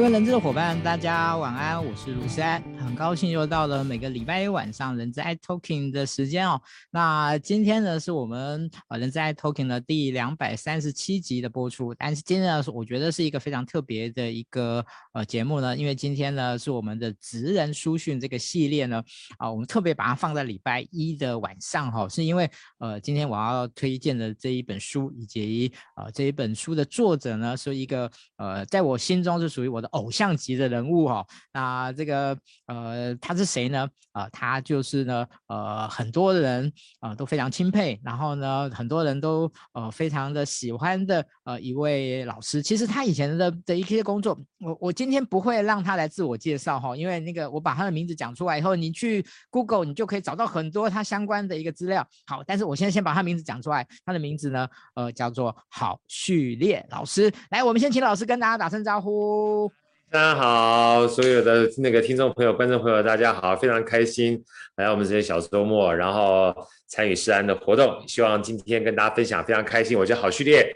[0.00, 6.60] 各位人资的伙伴，大家晚安，我是卢山，很高兴又到了每个礼拜一晚上人资 iTalking 的时间哦。
[6.90, 19.00] 那今天呢，是我们呃人资 iTalking 的第两百三十七集的播出，但是今天呢，是我觉得是一个非常特别的一个呃节目呢，因为今天呢是我们的职人书讯这个系列呢，
[19.38, 29.88] 啊、我们特别把它放在礼拜一的晚上哈、哦，是因为呃今天我要推荐的这一本书以及呃这一本书的作者呢是一个呃在我心中是属于我的。
[29.90, 33.88] 偶像级的人物哈、哦，那这个呃呃他是谁呢？
[34.12, 36.66] 呃，他就是呢呃很多人
[36.98, 42.60] 啊、呃、都非常钦佩，然后呢很多人都呃非常的喜欢的呃一位老师。
[42.60, 52.04] 其实他以前的的一些工作，我我今天不会让他来自我介绍哈，因为那个我把他的名字讲出来以后，你去 Google 你就可以找到很多他相关的一个资料。
[52.26, 57.32] 好，但是我现在先把他名字讲出来，他的名字呢呃叫做郝序列老师。
[57.50, 59.70] 来，我们先请老师跟大家打声招呼。
[60.12, 64.42] 大家好，所有的那个听众朋友、观众朋友，大家好，非常开心
[64.74, 66.52] 来到我们这些小周末，然后
[66.88, 68.02] 参与诗安的活动。
[68.08, 69.96] 希望今天跟大家分享，非常开心。
[69.96, 70.68] 我叫郝旭烈，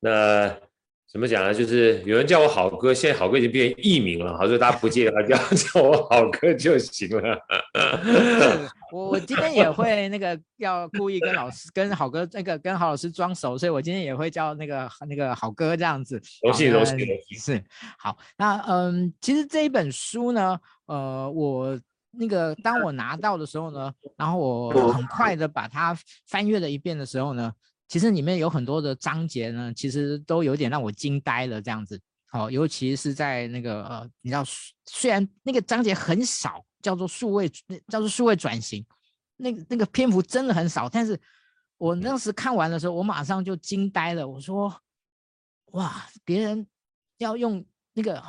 [0.00, 0.54] 那
[1.12, 1.52] 怎么讲呢？
[1.52, 7.38] 就是有人叫我好哥，现在好哥已经变成艺名了，好，所以大家不介意的话，叫 叫我好哥就行了。
[8.90, 16.18] 我我今天也会那个要故意跟老师跟好哥那个跟郝老师装熟，所以我今天也会叫那个那个好哥这样子。
[16.42, 17.38] 荣幸荣幸荣幸。
[17.38, 17.64] 是
[17.98, 21.78] 好，那嗯，其实这一本书呢，呃，我
[22.12, 25.94] 那个当我拿到的时候呢，然后我很快的把它
[26.26, 27.52] 翻阅了一遍的时候呢，
[27.92, 32.00] 其实里面有很多的章节呢，其实都有点让我惊呆了这样子。
[32.24, 34.42] 好，尤其是在那个呃，你知道，
[34.86, 36.64] 虽然那个章节很少。
[36.82, 37.48] 叫做数位，
[37.86, 38.84] 叫做数位转型，
[39.36, 41.16] 那个那个篇幅真的很少，但是
[41.78, 44.26] 我当时看完的时候，我马上就惊呆了。
[44.26, 44.76] 我说，
[45.66, 46.66] 哇，别人
[47.18, 48.20] 要用那个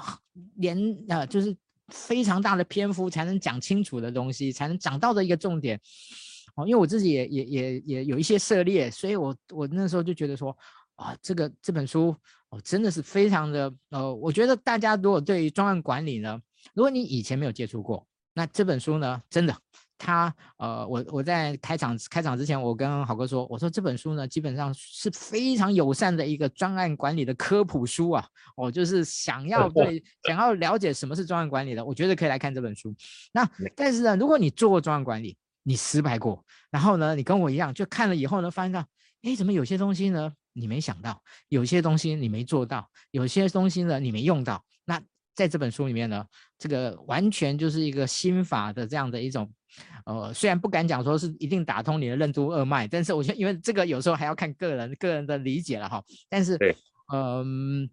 [0.57, 0.77] 连
[1.09, 1.57] 啊，就是
[1.88, 5.81] 非常大的篇幅才能讲清楚的东西，才能讲到的一个重点。
[6.55, 10.55] 哦，因为我自己也也也也有一些涉猎，所以我我那时候就觉得说，
[10.95, 12.15] 啊，这个这本书
[12.49, 16.39] 哦，真的是非常的呃，我觉得大家如果对于专案管理呢，
[16.73, 18.05] 如果你以前没有接触过。
[18.35, 19.55] 那这本书呢，真的，
[19.95, 28.25] 他呃，我我在开场开场之前，我跟郝哥说，我说这本书呢，基本上是非常友善的一个专案管理的科普书啊。
[28.55, 32.91] 我就是想要 对想要了解什么是专案管理的，我觉得可以来看这本书。
[33.31, 38.85] 那但是呢，如果你做过专案管理，你失败过，然后呢，你跟我一样，就看了以后呢，发现到，
[39.24, 45.01] 哎，怎么有些东西呢，你没想到，有些东西你没做到，有些东西呢，你没用到，那。
[45.35, 46.24] 在这本书里面呢，
[46.59, 49.51] 这个完全就是一个心法的这样的一种，
[50.06, 56.03] 呃，虽然不敢讲说是一定打通你的任督二脉，但是我觉得，因为这个有时候还要看个人个人的理解了哈。
[56.30, 56.56] 但是，
[57.12, 57.90] 嗯、呃，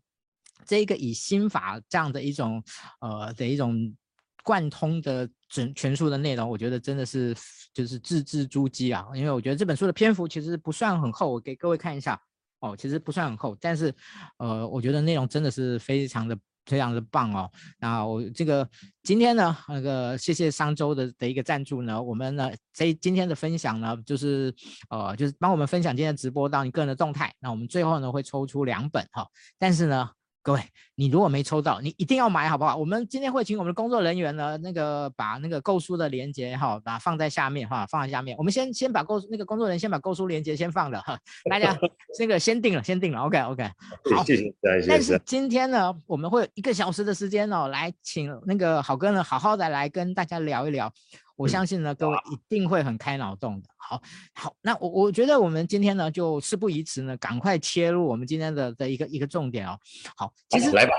[0.67, 2.63] 这个以心法这样的一种，
[3.01, 3.97] 呃的一种
[4.43, 7.34] 贯通的整全书的内容，我觉得真的是
[7.73, 9.06] 就是字字珠玑啊。
[9.15, 12.21] 因为我觉得这本书的篇幅其实不算很厚，我给各位看一下
[12.61, 13.95] 哦，其实不算很厚，但是，
[14.39, 16.39] 呃，我觉得内容真的是非常的。
[16.67, 18.69] 非常的棒哦，那我这个
[19.03, 24.55] 今天呢，那个谢谢商周的的一个赞助呢，我们呢这今天的分享呢，就是
[24.89, 29.27] 呃就是帮我们分享今天直播到你个人的动态，那我们最后呢会抽出两本哈，
[29.59, 30.09] 但是呢。
[30.50, 30.62] 各位，
[30.97, 32.77] 你如果没抽到，你一定要买，好不好？
[32.77, 38.37] 我们今天会请我们的工作人员呢，那个把那个购书的链接哈，把它放在下面哈，放在下面。
[38.37, 41.16] 我们先先把购那个工作人员先把购书链接先放了哈，
[41.49, 41.78] 大家
[42.19, 43.71] 那个先定了，先定了，OK OK。
[44.12, 44.89] 好，谢谢，谢谢。
[44.89, 50.93] 但是今天呢，我们会有一个小时的时间哦，来请那个好哥呢，好好的来跟大家聊一聊。
[51.41, 53.69] 我相信呢，各位一定会很开脑洞的。
[53.78, 54.03] 好，
[54.34, 59.78] 好，那我我觉得我们今天呢，就事不宜迟呢，赶快切入我们今天的的一个一个重点哦。
[60.17, 60.93] 好，其实来吧，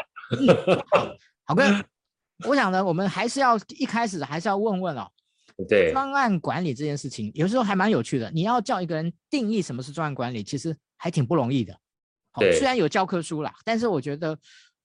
[0.90, 1.16] 好，
[1.46, 1.64] 郝哥，
[2.48, 5.08] 我想呢，我们还是要一开始还是要问问哦。
[5.70, 8.32] 对，专案管理这件事情，有时候还蛮有趣的。
[8.32, 11.72] 你要叫一个人定义什么是专案管理，其实还挺不容易的。
[12.32, 14.36] 好，虽然有教科书啦，但是我觉得，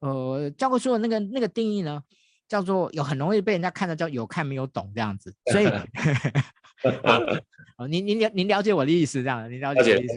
[0.00, 2.02] 呃，教科书的那个那个定义呢，
[2.48, 5.66] 叫做有很容易被人家看到叫有看没有懂这样子，所以，
[7.76, 10.14] 哦，您您了您了解我的意思这样，您了解我的意思。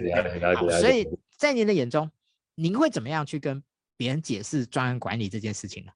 [0.79, 2.09] 所以在您的眼中，
[2.55, 3.61] 您会怎么样去跟
[3.97, 5.91] 别人解释专案管理这件事情呢？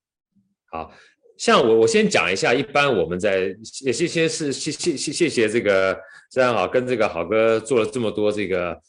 [0.71, 0.91] 好
[1.37, 5.95] 像我我先讲一下，一般我们在也谢谢是谢谢谢谢谢这个
[6.31, 8.81] 这样好跟这个好哥做了这么多这个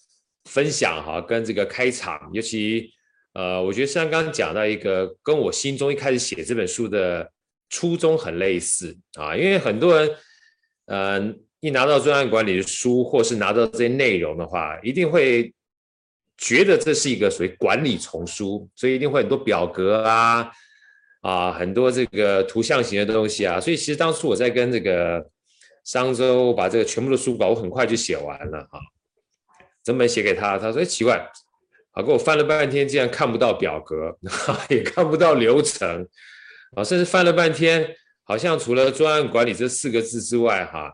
[0.45, 2.91] 分享哈，跟这个开场，尤其
[3.35, 7.31] 呃，我觉得像刚刚讲到一个跟我心中一开始写这本书的。
[7.75, 10.17] 初衷很类似啊，因为很多人，
[10.87, 15.53] 呃，一拿到专案管理的书，或是拿到这些内容的话，一定会
[16.39, 20.49] 觉得这是一个属于管理丛书，所以一定会很多表格啊，
[21.23, 25.29] 啊，很多这个图像型的东西啊，所以其实当初我在跟这个
[25.83, 28.79] 商周把这个全部的书稿，我很快就写完了啊，
[29.83, 31.29] 整本写给他，他说哎奇怪，
[31.91, 34.17] 好，给我翻了半天，竟然看不到表格，
[34.71, 36.07] 也看不到流程，
[36.77, 37.95] 啊，甚至翻了半天，
[38.25, 40.93] 好像除了专案管理这四个字之外，哈，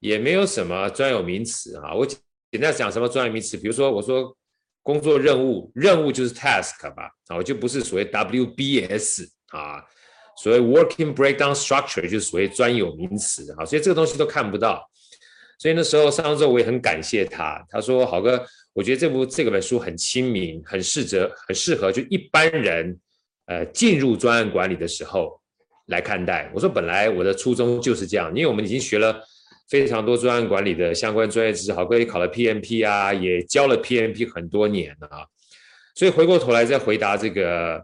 [0.00, 2.06] 也没有什么专有名词啊，我。
[2.52, 4.36] 简单讲什么专有名词，比如说我说
[4.82, 9.82] 工作任务，任务就是 task 吧，啊，我就不是所谓 WBS 啊，
[10.36, 14.86] 所谓 working breakdown structure 就是所谓专有名词啊，所以这个东西都看不到。
[15.58, 18.44] 所以那时候上周我也很感谢他，他说好哥，
[18.74, 23.00] 我觉得这部这个本书很亲民，很适合，很适合就一般人
[23.46, 25.40] 呃进入专案管理的时候
[25.86, 26.50] 来看待。
[26.54, 29.22] 我说本来我的初衷就是这样，因为我们已经学了。
[29.68, 35.24] 非常多专案管理的相关专业知识，好哥也考了 PMP 啊，也教了 PMP 很多年了啊，
[35.94, 37.82] 所以回过头来再回答这个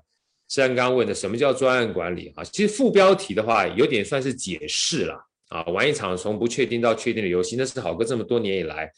[0.51, 2.45] 施安刚问的什么叫专案管理啊？
[2.45, 5.19] 其实副标题的话有点算是解释了
[5.49, 8.91] 啊，玩一场从不确定到确定的游戏，那是好哥这么多年以来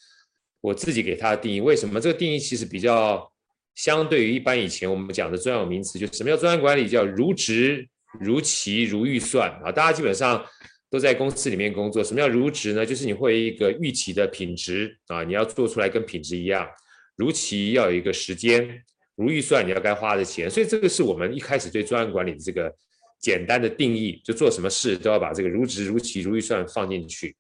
[0.61, 1.61] 我自己给他的定义。
[1.61, 3.31] 为什么这个定义其实比较
[3.75, 6.89] 相对于一般以前我们讲的专有名词，就什么叫专案管理？
[6.89, 7.89] 叫如职
[8.19, 10.45] 如期如预算啊，大家基本上。
[10.93, 12.85] 都在公司里面工作，什么叫如职呢？
[12.85, 16.69] 就是你会一个预期的品质啊，你要做出来跟品质一样。
[17.15, 18.83] 如期要有一个时间，
[19.15, 20.51] 如预算你要该花的钱。
[20.51, 22.75] 所以这个是我们一开始对专案管理的这个
[23.21, 27.37] 简单的定义，就做什么事都要把这个如职、如期、如预算放进去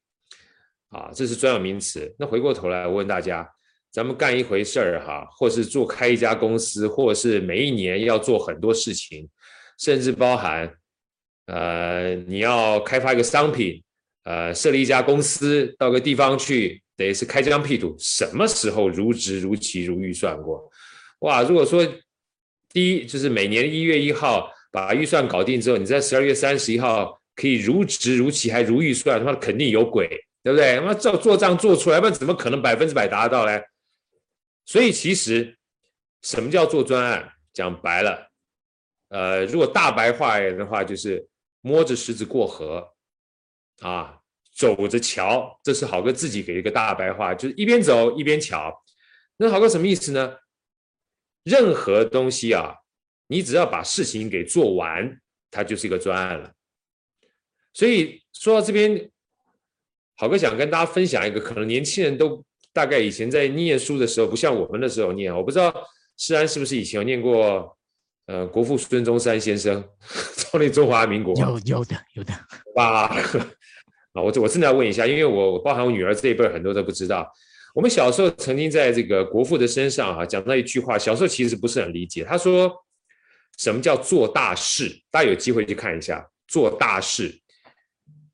[0.90, 2.14] 啊，这是专有名词。
[2.20, 3.44] 那回过头来，我问大家，
[3.92, 9.28] 咱们干一回事儿哈，或是做开一家公司，或是每一年要做很多事情，
[9.78, 10.72] 甚至包含。
[11.46, 13.82] 呃，你要开发一个商品，
[14.22, 20.70] 呃，设立一家公司，到个地方去，得是开疆辟土，什么时候如职如期如预算过？
[21.20, 21.84] 哇，如果说
[22.72, 30.06] 第一就是每年一月一号把预算搞定之后，你在十二月三十一号可以如职如期还如预算，他妈肯定有鬼，
[30.44, 30.76] 对不对？
[30.76, 33.60] 他妈照做账做出来，不然怎么可能百分之百达到嘞？
[34.70, 35.58] 所以其实
[36.22, 37.32] 什么叫做专案？
[37.52, 38.30] 讲白了，
[39.08, 41.26] 呃，如果大白话的话，就是。
[41.62, 42.94] 摸着石子过河，
[43.80, 44.18] 啊，
[44.50, 48.82] 走着瞧，这是好哥自己给一个大白话，就是一边走一边瞧。
[49.36, 50.38] 那好哥什么意思呢？
[51.42, 52.74] 任何东西啊，
[53.26, 55.20] 你只要把事情给做完，
[55.50, 56.54] 它就是一个专案了。
[57.74, 59.10] 所以说到这边，
[60.16, 65.74] 好哥想跟大家分享一个，可能年轻人都大概以前在念书的时候，不像我们那时候念，我不知道
[66.16, 67.76] 施安是不是以前有念过。
[68.26, 69.82] 呃，国父孙中山先生
[70.38, 72.32] 创立中华民国，有有的有的。
[72.76, 73.16] 哇，啊，
[74.14, 77.28] 我我真的要问一下，因为我包含我女儿这一辈很多都不知道。
[77.74, 82.22] 我们小时候曾经在这个国父的身上，啊，讲到一句话，小时候其实不是很理解。
[82.22, 82.72] 他说，
[83.58, 84.96] 什么叫做大事？
[85.10, 87.36] 大家有机会去看一下，做大事。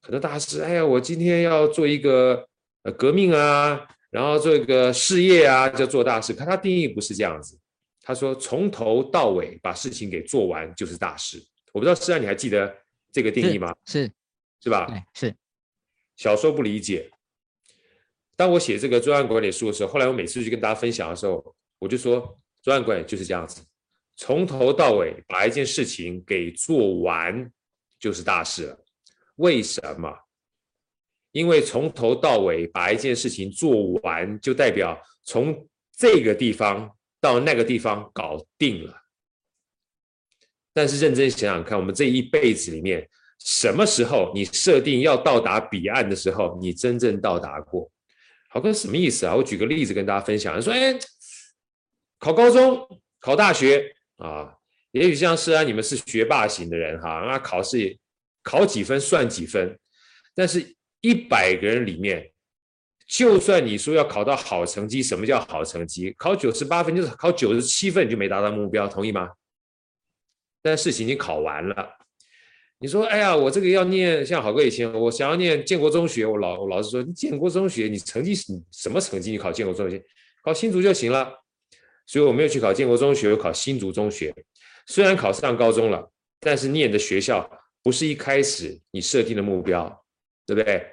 [0.03, 2.47] 很多大事，哎呀，我今天要做一个
[2.83, 3.81] 呃革命啊，
[4.11, 6.33] 然后做一个事业啊，叫做大事。
[6.33, 7.59] 可他定义不是这样子。
[8.03, 11.43] 他说：“从头到尾把事情给做完就是大事。”
[11.75, 12.73] 我不知道施安，你还记得
[13.13, 13.75] 这个定义吗？
[13.85, 14.13] 是是，
[14.63, 14.87] 是吧？
[15.13, 15.35] 是。
[16.17, 17.11] 小时候不理解。
[18.37, 23.61] 当我写这个专案管理书的时候，后来我每次去跟大家分享的时候，我就说专案管理就是这样子，
[24.15, 27.51] 从头到尾把一件事情给做完
[27.99, 28.85] 就是大事了。
[29.37, 30.17] 为什么？
[31.37, 36.91] 因为从头到尾把一件事情做完，就代表从这个地方。
[37.19, 38.95] 到那个地方搞定了，
[40.73, 43.09] 但是认真想想看，我们这一辈子里面，
[43.41, 47.91] 什么时候你设定要到达彼岸的时候，你真正到达过？
[48.51, 49.35] 好哥什么意思啊？
[49.35, 50.97] 我举个例子跟大家分享，说，哎，
[52.21, 52.87] 考高中、
[53.19, 54.55] 考大学啊，
[54.93, 57.99] 也许像是啊，你们是学霸型的人哈，那考试
[58.43, 59.77] 考几分算几分，
[60.33, 60.76] 但是
[61.07, 62.33] 一百个人里面。
[63.07, 66.13] 就算你说要考到好成绩，什么叫好成绩？
[66.19, 69.31] 考九十八分就是考九十七分，你就没达到目标，同意吗？
[70.61, 71.89] 但事情已经考完了。
[72.81, 79.31] 你说，哎呀，我这个要念，像好哥以前，我想要念建国中学，我老我老师说，你建国中学，你成绩是什么成绩？
[79.31, 80.05] 你考建国中学，
[80.43, 81.33] 考新竹就行了。
[82.09, 84.35] 所以我没有去考建国中学，我考新竹中学。
[84.87, 86.11] 虽然考上高中了，
[86.41, 87.49] 但是念的学校
[87.85, 90.05] 不是一开始你设定的目标，
[90.45, 90.85] 对不对？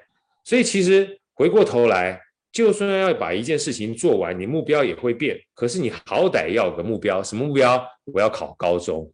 [0.44, 1.18] 所以其实。
[1.36, 2.22] 回过头来，
[2.52, 5.36] 就算要把一件事情做完，你目标也会变。
[5.52, 7.84] 可是你好歹要有个目标，什么目标？
[8.04, 9.12] 我要考高中。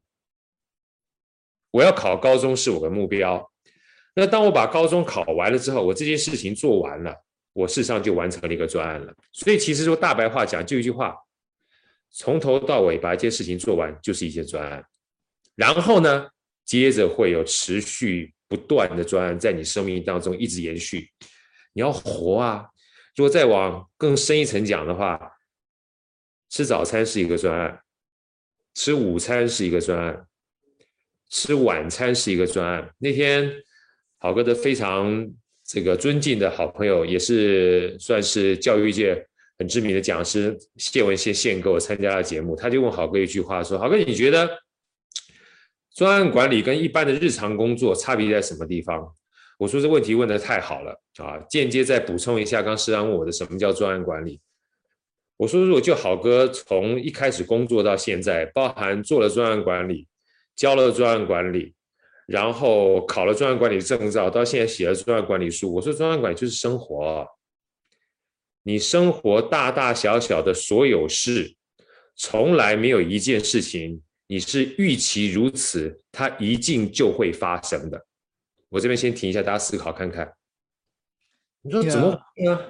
[1.70, 3.50] 我要考高中是我的目标。
[4.14, 7.16] 那当我把高中考完了之后，我这件事情做完了，
[7.54, 9.14] 我事实上就完成了一个专案了。
[9.32, 11.16] 所以其实说大白话讲，就一句话：
[12.10, 14.84] 从头到尾把一件事情做完，就是一件专案。
[15.54, 16.28] 然后呢，
[16.66, 21.09] 接着会有持续不断的专案在你生命当中一直延续。
[21.73, 22.66] 你要活啊！
[23.14, 25.19] 如果再往更深一层讲的话，
[26.49, 27.80] 吃早餐是一个专案，
[28.75, 30.26] 吃午餐是一个专案，
[31.28, 32.92] 吃晚餐是一个专案。
[32.99, 33.49] 那天
[34.19, 35.33] 好哥的非常
[35.64, 39.25] 这个尊敬的好朋友，也是算是教育界
[39.59, 44.59] 很知名的讲师谢文宪宪哥，我参加了节目，他就问好哥一句话说：“好哥，你觉得
[45.94, 49.12] 专案管理跟一般的日常工作差别在什么地方？”
[49.59, 51.37] 我说这问题问得太好了啊！
[51.50, 54.40] 间接再补充一下，刚施安问我的什么叫专案管理？
[55.37, 60.09] 我说如果就好哥从一开始工作到现在，包含做了专案管理，
[60.56, 61.75] 教了专案管理，
[62.26, 65.75] 然后考了专案管理证照，到现在写了专案管理书。
[65.75, 67.26] 我说专案管理就是生活，
[68.62, 71.54] 你生活大大小小的所有事，
[72.16, 78.06] 从来没有一件事情你是预期如此，它一定就会发生的。
[78.68, 80.32] 我这边先停一下，大家思考看看。
[81.62, 82.60] 你说怎么会呢？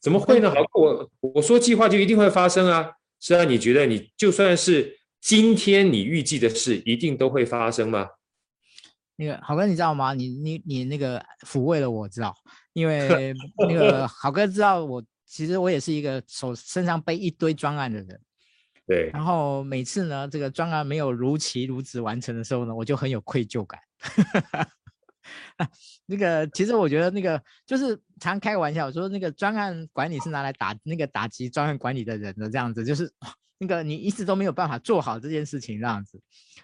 [0.00, 0.50] 怎么会呢？
[0.50, 2.90] 好，我我说计划就一定会发生啊？
[3.20, 8.08] 是啊，你觉得你就算是今天你预计的事，一定都会发生吗？
[9.16, 10.14] 那个好哥，你知道吗？
[10.14, 12.34] 你你你那个抚慰了我，知道？
[12.72, 13.34] 因为
[13.68, 18.18] 那个好哥知道我，其实我也是一个手身上背一堆专案的人。
[18.86, 19.10] 对。
[19.12, 23.80] 然后每次呢，这个专案没有如期如职完成的时候呢，我就很有愧疚感。
[25.56, 25.68] 啊，
[26.04, 33.10] 那个其实我觉得那个就是常开玩笑说，那个专案管理是拿来打那个打击专案管理的人的这样子，就是
[33.58, 36.18] 那个你一直都没有办法做好这件事情这样子。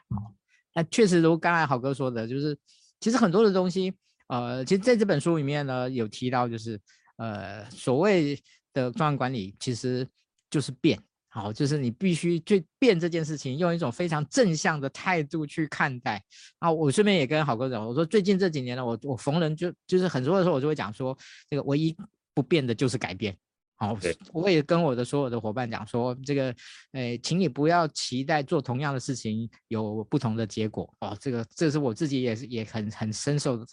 [0.09, 0.35] 哦，
[0.75, 2.59] 那确实如刚才好哥说的，就是
[3.01, 3.95] 其实很多的东西，
[4.29, 6.79] 呃，其实在这本书里面呢有提到，就是
[7.17, 8.39] 呃所谓
[8.75, 10.07] 的专案管理其实
[10.51, 11.01] 就是变。
[11.33, 16.21] 好，就是你必须去变这件事情，用一种非常正向的态度去看待。
[16.59, 21.17] 啊，我顺便也跟好哥讲，我说最近这几年呢，我我逢人就就是很多的时候，我就会讲说，
[21.49, 21.97] 这个唯一
[22.35, 23.37] 不变的就是改变。
[23.77, 23.97] 好，
[24.33, 26.53] 我也跟我的所有的伙伴讲说，这个，
[26.91, 30.93] 呃，请你不要期待做同样的事情有不同的结果。
[30.99, 33.65] 哦，这个这是我自己也是也很很深受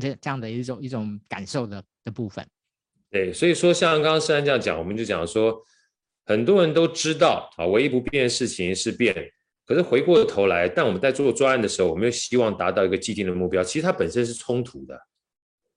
[0.00, 2.44] 这这样的一种一种感受的的部分。
[3.08, 5.64] 对，所以说像刚刚施安这样讲，我们就讲说。
[6.26, 9.14] 很多人都知道啊，唯一不变的事情是变。
[9.66, 14.94] 可是回过头来，但我们在做专案的时候，我们又希望达到一个既定的目标，其实它本身是冲突的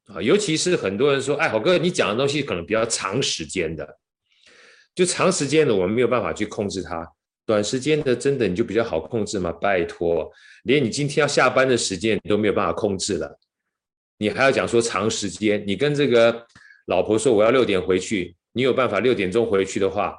[0.07, 0.21] 啊。
[0.21, 3.97] 尤其是很多人说：“哎，好哥，你讲的东西可能比较长时间的，
[4.93, 7.07] 就长时间的我们没有办法去控制它，
[7.45, 9.53] 短时间的真的你就比较好控制吗？
[9.53, 10.29] 拜托，
[10.63, 13.39] 连你今天要下班的时间你都没有办法控制了，
[14.17, 15.63] 你还要讲说长时间？
[15.65, 16.45] 你跟这个
[16.87, 20.13] 老婆说我要六点回去，你有办法六点钟回去的话？”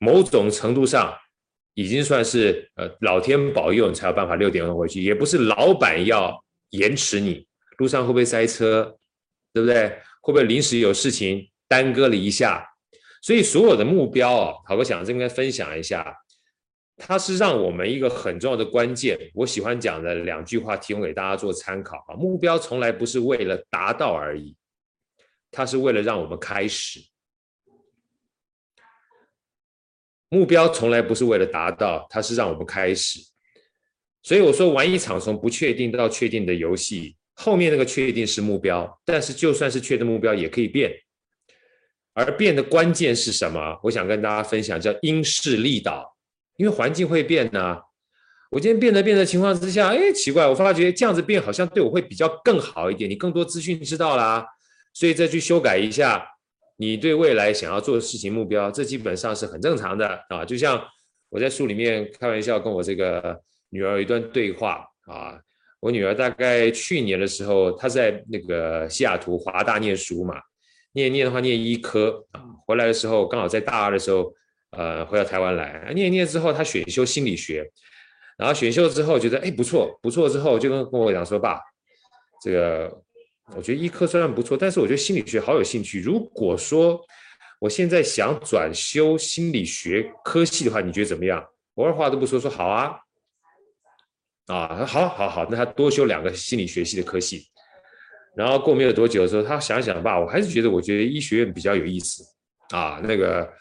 [0.00, 1.16] 某种程度上，
[1.74, 7.46] 已经算是呃老天保佑你才有办法六点钟回去，也不是老板要延迟你，
[7.78, 8.96] 路上会不会塞车，
[9.52, 9.88] 对不对？
[10.22, 12.66] 会不会临时有事情耽搁了一下？
[13.22, 16.16] 所以所有的目标啊，好哥想这边分享一下，
[16.96, 19.18] 它是让我们一个很重要的关键。
[19.34, 22.14] 我喜欢讲的两句话，提供给大家做参考啊。
[22.16, 24.56] 目标从来不是为了达到而已，
[25.50, 27.00] 它是为了让我们开始。
[30.30, 33.20] 目标从来不是为了达到，它是让我们开始。
[34.22, 40.92] 所以我说，玩一场从不确定到确定的游戏，后面那个确定是目标，但是就算是确定目标，也可以变。
[42.14, 43.78] 而变的关键是什么？
[43.82, 46.16] 我想跟大家分享，叫因势利导。
[46.56, 47.78] 因为环境会变呢。
[48.50, 53.08] 我今天变着变的情况之下，哎，奇怪，我发觉这样子变好像对我会比较更好一点。
[53.08, 54.46] 你更多资讯知道啦，
[54.92, 56.26] 所以再去修改一下。
[56.80, 60.42] 你对未来想要做的事情目标，这基本上是很正常的啊。
[60.46, 60.82] 就像
[61.28, 65.38] 我在书里面开玩笑跟我这个女儿有一段对话啊。
[65.78, 70.40] 我女儿大概去年的时候，她在那个西雅图华大念书嘛，
[70.92, 72.42] 念念的话念医科啊。
[72.66, 74.32] 回来的时候刚好在大二的时候，
[74.70, 77.70] 呃，回到台湾来念念之后，她选修心理学，
[78.38, 81.60] 然后选修之后觉得哎不错不错，之后就跟跟我讲说，爸，
[82.42, 83.02] 这个。
[83.56, 86.00] 我觉得医科虽然不错，但是我觉得心理学好有兴趣。
[86.00, 87.00] 如果说
[87.58, 91.44] 我现在想转修心理学科系的话，你觉得怎么样？
[91.74, 92.96] 我二话都不说，说好啊，
[94.46, 97.48] 啊，好，好，好，那他多修两个心理学系的科系。
[98.36, 102.22] 然后过没有多久的时候，他想想吧，我还是觉得我觉得医学院比较有意思
[102.70, 103.00] 啊。
[103.02, 103.52] 那个，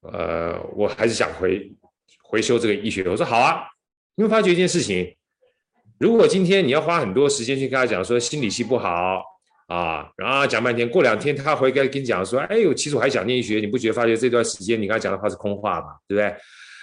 [0.00, 1.70] 呃，我还是想回
[2.22, 3.06] 回修这个医学。
[3.08, 3.68] 我说好啊，
[4.16, 5.14] 因为发觉一件事情。
[5.98, 9.22] 如果今天你要花很多时间去跟他讲说心理系不好
[9.66, 15.88] 啊，然后讲半天，过两天他回来跟你讲说，哎呦，其实我还想念学，你不觉得发觉这段时间你跟他讲的话是空话吗？
[16.06, 16.34] 对不对？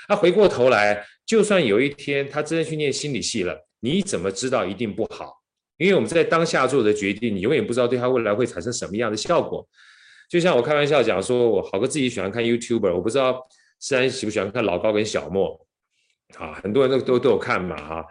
[0.08, 5.42] 他回过头来，就算有一天他真的去念心理系了，你怎么知道一定不好？
[5.78, 9.68] 因为我们在当下做的决定，你永远不知道对他未来会产生什么样的效果。
[10.30, 13.42] 就像我开玩笑讲说，我好哥自己喜欢看 YouTuber，我不知道
[13.80, 15.60] 思安喜不喜欢看老高跟小莫
[16.38, 16.54] 啊？
[16.62, 18.06] 很多人都都都有看嘛哈。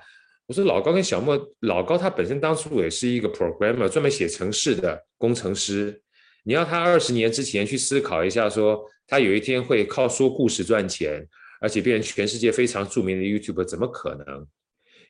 [0.47, 6.03] 我说老高跟小莫，老高他本身当初也是一个 programmer，专门写程式的工程师。
[6.43, 11.27] 你要他二十年之前去思考一下，说他有一天会靠说故事赚钱，
[11.61, 14.47] 而且变成全世界非常著名的 YouTuber，怎么可能？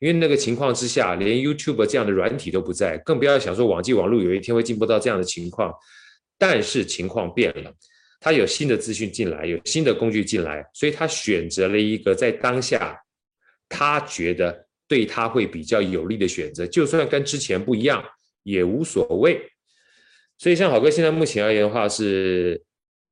[0.01, 5.73] 因为那个情况之下，连 YouTuber 这样的软体都不在，更不要想说网际网络有一天会进步到这样的情况。
[6.39, 7.73] 但是情况变了，
[8.21, 13.01] 他有新的资讯进来，有新的工具进来，所以他选择了一个在当下
[13.69, 18.05] 他觉得对他会比较有利的选择，就算跟之前不一样
[18.43, 19.41] 也无所谓。
[20.37, 22.63] 所以，像好哥现在目前而言的话，是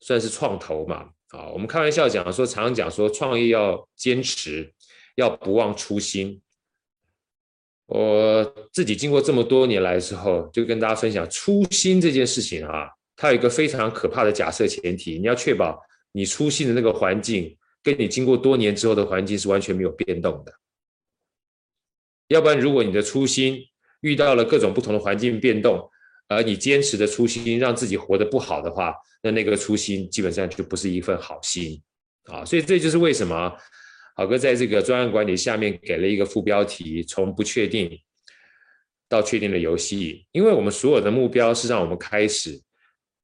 [0.00, 1.08] 算是创投嘛？
[1.28, 4.70] 啊，我们开玩笑讲说，常常讲说，创业要坚持，
[5.14, 6.42] 要不忘初心。
[7.86, 20.52] 我自己经过这么多年来之后，就跟大家分享初心这件事情啊，它有一个非常可怕的假设前提，你要确保你初心的那个环境，跟你经过多年之后的环境是完全没有变动的。
[22.32, 23.62] 要不然，如果你的初心
[24.00, 25.88] 遇到了各种不同的环境变动，
[26.28, 31.80] 而你坚持的初心让自己活得不好的话，那那个初心基本上就不是一份好心
[32.24, 32.42] 啊！
[32.44, 33.54] 所以这就是为什么
[34.16, 37.98] 好哥在这个专案管理下面给了一个副标题：从不确定
[39.08, 40.26] 到确定的游戏。
[40.32, 42.58] 因为我们所有的目标是让我们开始，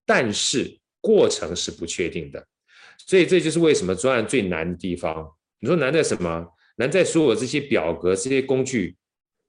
[0.04, 2.46] 但是过程是不确定的，
[3.06, 5.26] 所以这就是为什么专案最难的地方。
[5.60, 6.46] 你说难在什么？
[6.78, 8.96] 难在所有这些表格、这些工具，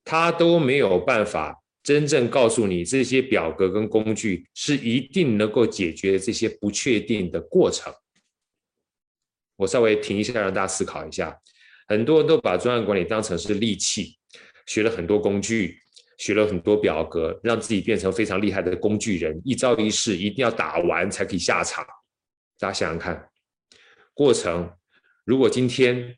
[0.04, 1.56] 它都没有办法。
[1.82, 7.92] 真正告诉你，这些表格跟工具是一定能够解决这些不确定的过程。
[9.56, 11.36] 我稍微停一下，让大家思考一下。
[11.88, 14.18] 很多人都把专案管理当成是利器，
[14.68, 15.80] 学了很多工具，
[16.18, 21.84] 学了很多表格，让自己变成非常厉害的工具人，一招一式一定要打完才可以下场。
[22.60, 23.30] 大家想想看，
[24.14, 24.70] 过程
[25.24, 26.16] 如果今天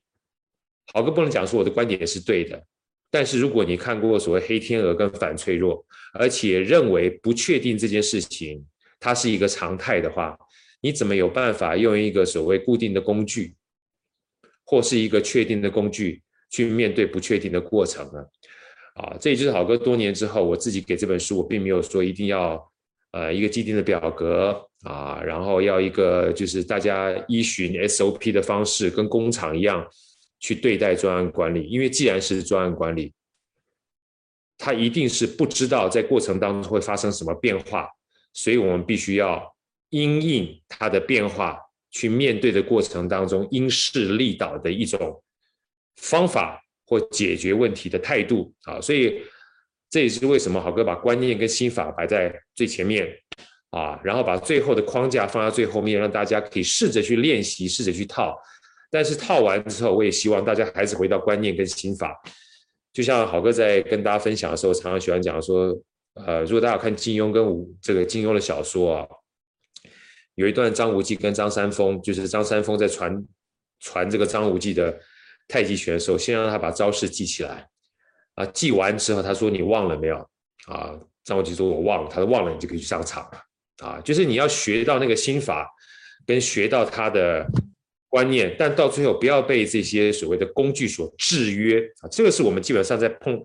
[0.93, 2.61] 好哥不能讲说我的观点也是对的。
[3.09, 8.65] 但是如果你看过所谓黑天鹅跟反脆弱，而且认为不确定这件事情
[9.01, 10.37] 它是一个常态的话，
[10.81, 13.53] 你怎么有办法用一个所谓固定的工具，
[14.63, 18.25] 或是一个确定的工具去面对不确定的过程呢？
[18.95, 22.61] 啊，这也就是好哥多年之后，我自己给这本书，我并没有说一定要
[23.11, 29.85] 呃一个既定的表格啊，然后要一个就是大家依循 SOP 的方式，跟工厂一样。
[30.41, 33.13] 去对待专案管理，因为既然是专案管理，
[34.57, 37.87] 他一定是不知道在过程当中会发生什么变化，
[38.33, 39.55] 所以我们必须要
[39.91, 41.59] 因应它的变化
[41.91, 45.23] 去面对的过程当中因势利导的一种
[45.97, 49.21] 方法或解决问题的态度啊，所以
[49.91, 53.07] 这也是为什么好哥把观念跟心法摆在最前面
[53.69, 58.35] 啊，然后把最后的框架放在最后面，让大家可以试着去练习，试着去套。
[58.91, 62.21] 但是套完之后，我也希望大家还是回到观念跟心法。
[62.91, 65.73] 就像好哥在跟大家分享的时候，常常喜欢讲说，
[66.15, 69.07] 呃，如果大家看金庸跟吴这个金庸的小说啊，
[70.35, 73.25] 有一段张无忌跟张三丰，就是张三丰在传
[73.79, 74.99] 传这个张无忌的
[75.47, 77.65] 太极拳的时候，先让他把招式记起来
[78.35, 80.17] 啊，记完之后他说你忘了没有
[80.67, 80.99] 啊？
[81.23, 85.65] 张无忌说我忘了，他说忘了你就可以去上场了啊，就是你要学到那个心法，
[86.27, 87.47] 跟学到他的。
[88.11, 92.09] 观念，但到最后不要被这些所谓的工具所制约啊！
[92.11, 93.39] 这个是我们基本上在碰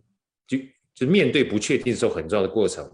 [0.45, 0.59] 就
[0.93, 2.85] 就面对不确定的时候很重要的过程。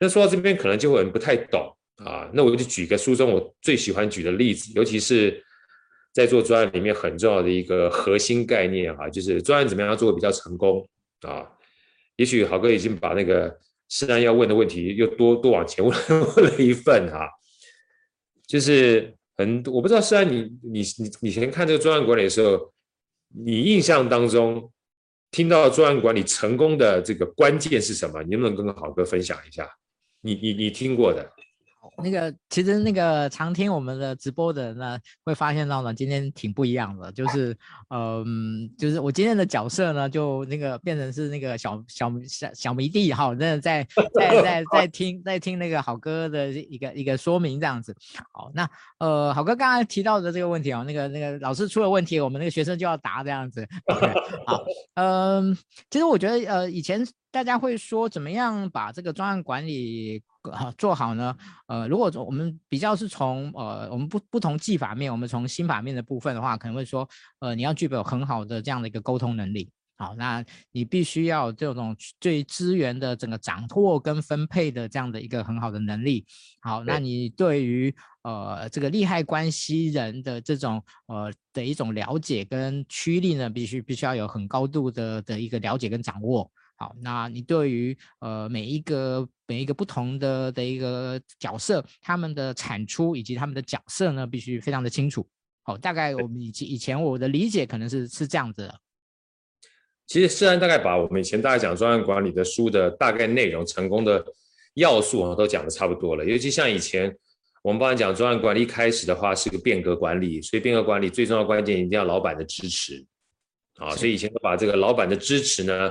[0.00, 2.28] 那说到这边，可能就会很不太懂啊。
[2.34, 5.40] 那我就举个书中我最喜欢举的例子，尤其是
[6.12, 10.84] 在做专案里面很重要的一个核心概念啊，就是专案怎么样做比较成功
[11.20, 11.46] 啊？
[12.16, 13.56] 也许好哥已经把那个
[13.88, 15.96] 思安要问的问题又多多往前问
[16.34, 17.28] 问了一份哈，
[18.48, 19.14] 就是。
[19.36, 20.82] 很，我不知道虽然，你你
[21.20, 22.72] 你以前看这个专案管理的时候，
[23.28, 24.70] 你印象当中
[25.30, 28.22] 听到专案管理成功的这个关键是什么？
[28.22, 29.68] 你能不能跟好哥分享一下？
[30.20, 31.28] 你你你听过的？
[32.02, 37.56] 那个其实那个常听我们的直播的人呢，会发现到呢，今天挺不一样的，就是
[37.90, 47.94] 嗯，就是我今天的角色呢，就那个变成是那个小小小小迷弟哈，真的在 在在在听在听那个好哥的一个一个说明这样子。
[48.32, 53.66] 好，那呃，好哥刚才提到的这个问题哦，那个那个老师出了问题，我们那个学生就要答这样子。
[53.86, 54.12] Okay,
[54.46, 55.56] 好， 嗯，
[55.90, 60.22] 其实我觉得呃，以前大家会说怎么样把这个专案管理。
[60.52, 61.34] 好做好呢？
[61.68, 76.26] 呃，如果我们比较是从呃我们不不同技法面，我们从心法面的部分的话，可能会说，呃，你要具备有很好的这样的一个沟通能力好，那你必须要这种对资源的整个掌握跟分配的这样的一个很好的能力。
[76.60, 86.50] 好，那你对于呃这个利害关系人的这种呃的一种了解跟驱力呢，必须必须要有很高度的的一个了解跟掌握。
[86.84, 95.26] 好，那你对于呃每一个每一个不同的的一个角色，他们的产出以及他们的角色呢，必须非常的清楚。
[95.62, 98.80] 好，大概我们以前以前我的理解可能是是这样子的。
[100.06, 104.22] 其实虽然大概把我们以前大概讲专案管理的书的大概内容、成功的
[104.74, 106.22] 要素啊，都讲的差不多了。
[106.22, 107.16] 尤其像以前
[107.62, 113.02] 我们帮你讲专案管理，一开始的话是个变革管理，所以变革管理最重要的关键一定要老板的支持
[113.76, 113.96] 啊。
[113.96, 115.90] 所以以前都把这个老板的支持呢，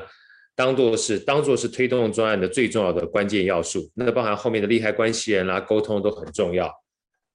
[0.56, 3.90] 当做是当做是推动专案的最重要的关键要素。
[3.94, 6.72] 那包含后面的利害关系人啦、沟通都很重要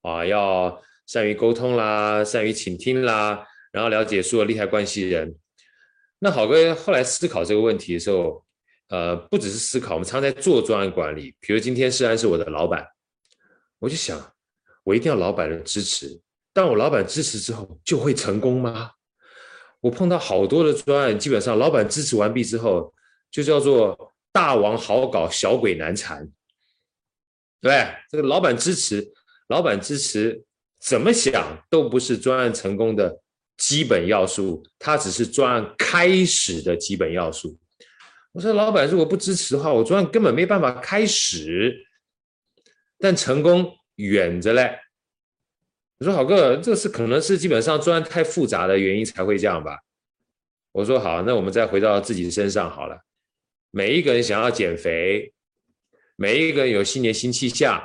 [0.02, 5.34] 啊，要善于沟通啦，善于倾听啦，然后了解所有利害关系人。
[6.20, 8.44] 那好哥后来思考这个问题的时候，
[8.88, 11.34] 呃，不只是思考，我们常在做专案管理。
[11.40, 12.86] 比如今天世安是我的老板，
[13.78, 14.32] 我就想，
[14.84, 16.20] 我一定要老板的支持。
[16.52, 18.92] 当我老板支持之后，就会成功吗？
[19.80, 22.92] 我碰到好多的专案，基本上老板支持完毕之后，
[23.30, 26.30] 就叫做大王好搞，小鬼难缠，
[27.60, 27.86] 对？
[28.10, 29.12] 这个老板支持，
[29.48, 30.44] 老板支持，
[30.80, 33.20] 怎么想都不是专案成功的。
[33.56, 37.58] 基本要素，它只是专案开始的基本要素。
[38.30, 41.88] 我说，老板如果不支持的话，我专案根本没办法开始。
[43.00, 44.78] 但成功远着嘞。
[45.98, 49.76] 我说，好哥，这是可能是基本上专案太复杂的原因才会这样吧？
[50.70, 52.96] 我说好，那我们再回到自己身上好了。
[53.70, 55.32] 每一个人想要减肥，
[56.16, 57.82] 每一个人有新年新气象。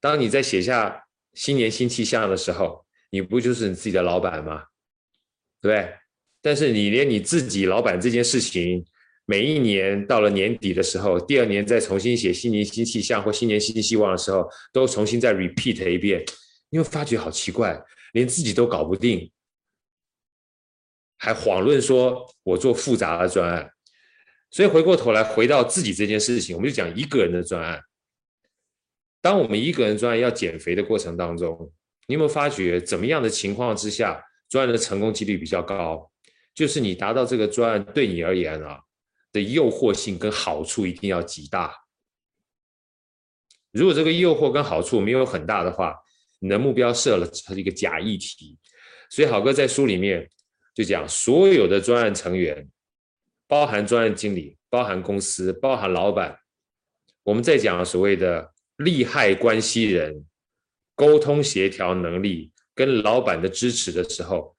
[0.00, 4.64] 当你在写下新年新气象的时候，你不就是你自己的老板吗？
[5.60, 5.94] 对，
[6.40, 8.84] 但是你连你自己老板这件事情，
[9.24, 16.24] 每一年到了年底的时候，第二年再重新写新年新气象或新年新希望的时候，都重新再 repeat 一遍，
[16.68, 17.80] 你会发觉好奇怪，
[18.12, 19.30] 连自己都搞不定，
[21.16, 23.70] 还谎论说我做复杂的专案，
[24.52, 27.82] 所以回过头来回到自己这件事情，我们就讲一个人的专案。
[29.20, 31.72] 当我们一个人专案要减肥的过程当中，
[32.06, 34.22] 你有没有发觉怎么样的情况之下？
[34.48, 36.12] 专案的成功几率比较高，
[36.54, 38.78] 就是你达到这个专案对你而言啊
[39.32, 41.74] 的诱惑性跟好处一定要极大。
[43.70, 45.96] 如果这个诱惑跟好处没有很大的话，
[46.40, 48.58] 你的目标设了它是一个假议题。
[49.08, 50.28] 所以好哥在书里面
[50.74, 52.68] 就讲，所有的专案成员，
[53.52, 56.38] 包含专业经理，包含公司，包含老板，
[57.22, 60.24] 我们在讲所谓的利害关系人，
[60.94, 62.50] 沟通协调能力。
[62.74, 64.56] 跟老板的支持的时候，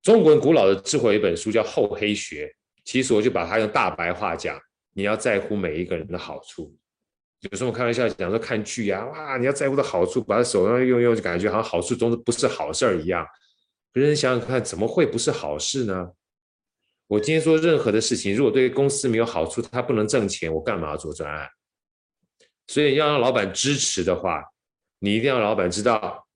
[0.00, 2.46] 中国人古老的智慧有一本书叫《厚黑学》，
[2.82, 4.58] 其实我就把它用大白话讲：
[4.94, 6.74] 你要在乎每一个人的好处。
[7.40, 13.26] 有时候我开玩笑讲说看剧、啊，哇，你要在乎的好处，把它手上用用，就感觉好像好处总是不是好事儿一样。
[13.92, 16.12] 别人想想看，怎么会不是好事呢？
[17.12, 21.46] 我今天说任何的事情，如果对公司没有好处，他不能挣钱，我干嘛要做专案？
[22.68, 24.42] 所以要让老板支持的话。
[25.00, 26.26] 你一定要让老板知道，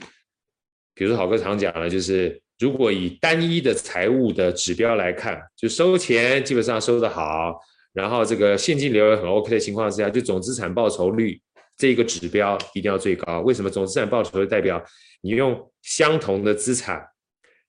[0.92, 7.58] 比如说郝哥常讲的，就是如果以单一的财务的指标来看，就收钱基本上收得好，
[7.94, 11.40] 然后这个现金流也很 OK 的情况之下，就总资产报酬率
[11.78, 13.40] 这个指标一定要最高。
[13.40, 14.84] 为什么总资产报酬率代表
[15.22, 17.02] 你用相同的资产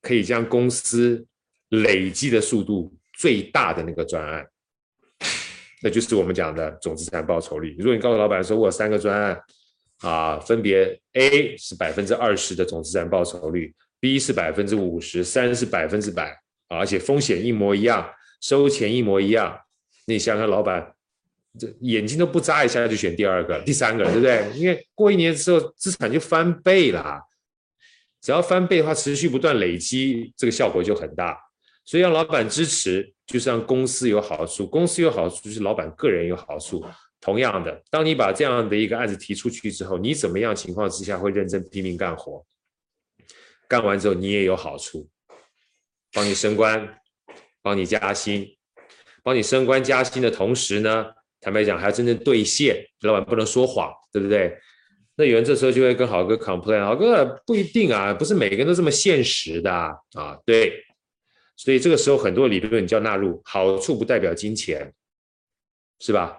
[0.01, 1.23] 可以将公司
[1.69, 4.47] 累积的速度最大的那个专案，
[5.81, 7.75] 那就是我们讲的总资产报酬率。
[7.79, 9.37] 如果你告诉老板说我三个专案。
[10.01, 18.07] 啊，分别 A 是百分之二十的总资产报酬率，B 是百分之五十，三是百分之百，而且风险一模一样，
[18.39, 19.59] 收钱一模一样。
[20.05, 20.93] 那你想想，老板
[21.57, 24.47] 这眼睛都不眨一下就选第二个、第三个，对不对？
[24.53, 27.19] 因为过一年之后资产就翻倍了，
[28.21, 31.35] 只要翻倍的话，持续不断累积，这个效果就很大。
[31.87, 36.85] 所以让老板支持，就是让公司有好处，公司有好处就是老板个人有好处。
[37.21, 42.45] 同样的，当你把这样的一个案子提出去之后，你怎么样情况之下会认真拼命干活？
[43.69, 45.07] 干完之后你也有好处，
[46.11, 46.99] 帮你升官，
[47.61, 48.47] 帮你加薪，
[49.23, 51.07] 帮你升官加薪的同时呢，
[51.39, 54.55] 坦白讲还要真正兑现，老板不能说谎，对不对？
[55.15, 60.85] 那有人这时候就会跟豪哥 complain，郝哥不一定啊，不是每个人都这么现实的啊，啊，对，
[61.57, 64.93] 所以这个时候很多理论你就要纳入，好处不代表金钱，
[65.99, 66.37] 是吧？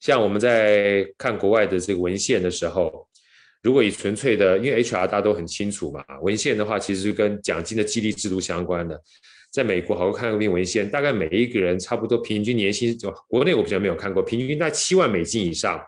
[0.00, 3.08] 像我们在看国外的这个文献的时候，
[3.62, 9.02] 如果以纯粹的，因为 HR 大家都很清楚嘛，文献的话其实是跟奖金的激励制度相关的。
[9.50, 15.82] 在美国好好看过一篇文献，大概每一个人差不多平均年薪，就国内我比较没有看过，平均在七万美金以上，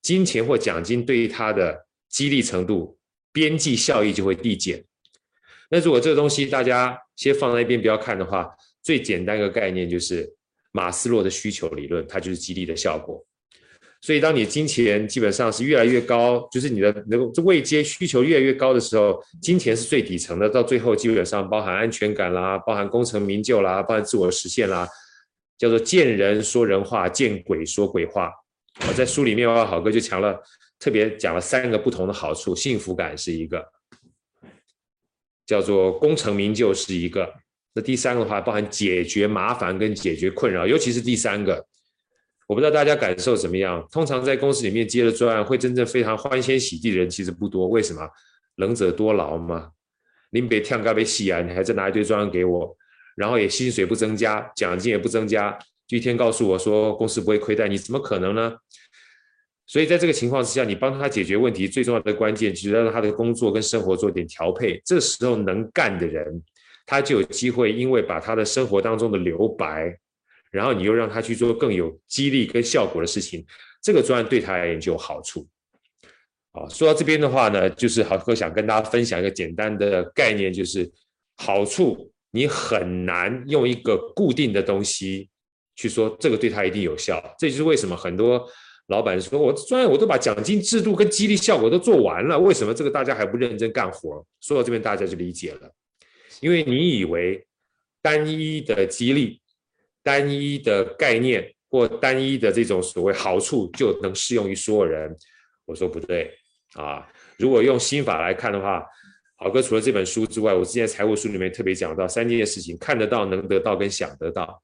[0.00, 2.96] 金钱或奖金对于他的激励程度、
[3.32, 4.82] 边际效益就会递减。
[5.68, 8.48] 那如果这个东西大家先放在一边不要看的话，
[8.80, 10.32] 最简单一个概念就是
[10.70, 13.22] 马斯洛的需求理论，它就是激励的效果。
[14.00, 24.88] 所以当你金钱基本上是越来越高，就是你的能够位阶需求越来越高的时候，金钱是最底层的，到最后基本上包含安全感啦，包含功成名就啦，包含自我实现啦，
[25.58, 28.30] 叫做见人说人话，见鬼说鬼话。
[28.86, 30.40] 我在书里面，我好哥就强了，
[30.78, 33.60] 特别讲了三个不同的好处，幸福感是一个。
[35.48, 37.32] 叫做功成名就是一个，
[37.72, 41.64] 那第三个的话包含解决麻烦跟解决困扰，尤其是第三个，
[42.46, 43.88] 我不知道大家感受怎么样。
[43.90, 47.66] 通常在公司里面接了专案，会真正非常欢天喜地的人其实不多。
[47.66, 48.06] 为什么？
[48.56, 49.70] 能者多劳嘛。
[50.30, 52.76] 您别跳咖啡戏啊，你还在拿一堆专案给我，
[53.16, 58.54] 然后也薪水不增加，奖金也不增加，就一天告诉我说公司不会亏待你，怎么可能呢？
[59.68, 64.80] 所以在这个情况之下，你帮他解决问题最重要的关键，就是让他的工作跟生活做点调配。
[64.82, 66.42] 这时候能干的人，
[66.86, 69.94] 他就有机会，因为把他的生活当中的留白，
[70.50, 73.44] 然后你又让他去做更有激励跟效果的事情，
[73.82, 75.46] 这个专案对他而言就有好处。
[76.52, 80.90] 啊，说到这边的话呢，就是好哥想跟大家分享一个简单的概念，就是
[81.36, 85.28] 好处你很难用一个固定的东西
[85.76, 87.22] 去说这个对他一定有效。
[87.38, 88.48] 这就是为什么很多。
[88.88, 95.70] 老板说：“我专业我都把奖金制度跟激励效果都做完了，为什么这个大家还不认真干活？”说到这边，大家就理解了，
[96.40, 97.46] 因为你以为
[98.02, 99.40] 单一的激励、
[100.02, 105.14] 单一的概念或单一的这种所谓好处就能适用于所有人。
[105.66, 106.32] 我说不对
[106.72, 107.06] 啊！
[107.36, 108.82] 如果用心法来看的话，
[109.36, 114.62] 好哥除了这本书之外，我之前财务书里面特别讲到三件事情：看得到、能得到跟想得到。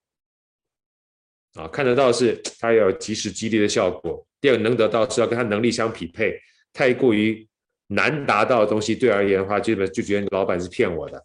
[1.54, 4.26] 啊，看得到是他要有及时激励的效果。
[4.40, 6.38] 第二个能得到是要跟他能力相匹配。
[6.72, 7.46] 太过于
[7.86, 11.24] 难达到的东西，对而言的话，就就觉得老板是骗我的。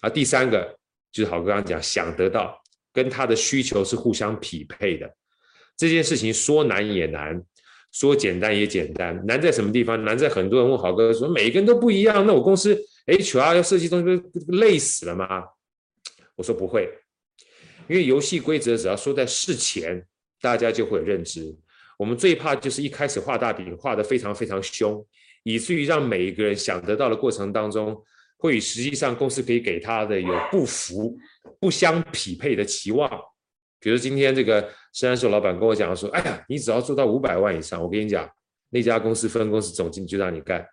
[0.00, 0.76] 啊，第三个
[1.10, 2.60] 就是好哥刚刚讲，想得到
[2.92, 5.10] 跟他的需求是互相匹配的。
[5.76, 7.42] 这件事情说难也难，
[7.92, 9.24] 说简单也简单。
[9.26, 10.04] 难在什么地方？
[10.04, 15.26] 难在很多人问好哥说，每一个人都不一样，那我公司 HR 要设计东西，不累死了吗？
[16.36, 16.88] 我说不会。
[17.88, 20.04] 因为游戏规则只要说在事前，
[20.40, 21.54] 大家就会有认知。
[21.98, 25.04] 我们最怕就是一开始画大饼画得非常非常凶，
[25.42, 28.02] 以至于让每一个人想得到的过程当中，
[28.38, 31.16] 会与实际上公司可以给他的有不符、
[31.60, 33.08] 不相匹配的期望。
[33.78, 38.28] 比如今天这个深安寿老板跟我讲说：“哎呀，你只要做到五百万以上，我跟你讲，
[38.70, 40.66] 那家公司分公司总经理就让你干。”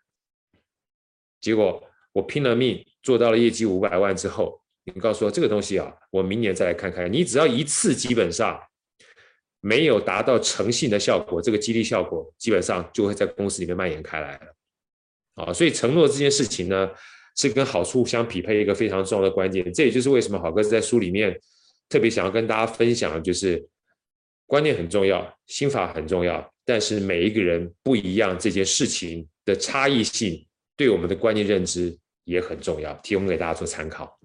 [1.41, 4.61] 结果我拼了命做到了业绩五百万之后。
[4.93, 7.11] 你告诉我这个东西啊，我明年再来看看。
[7.11, 8.59] 你只要一次基本上
[9.61, 14.39] 没有达到诚信的效果，这个激励效果基本上就会在公司里面蔓延开来。
[15.35, 16.89] 啊，所以承诺这件事情呢，
[17.37, 19.71] 是跟好处相匹配一个非常重要的关键。
[19.73, 21.39] 这也就是为什么好哥在书里面
[21.87, 23.65] 特别想要跟大家分享，就是
[24.45, 34.19] 观念很重要，心法很重要，但是每一个人不一样，这件事情的差异性对我们的观念认知也很重要，提供给大家做参考。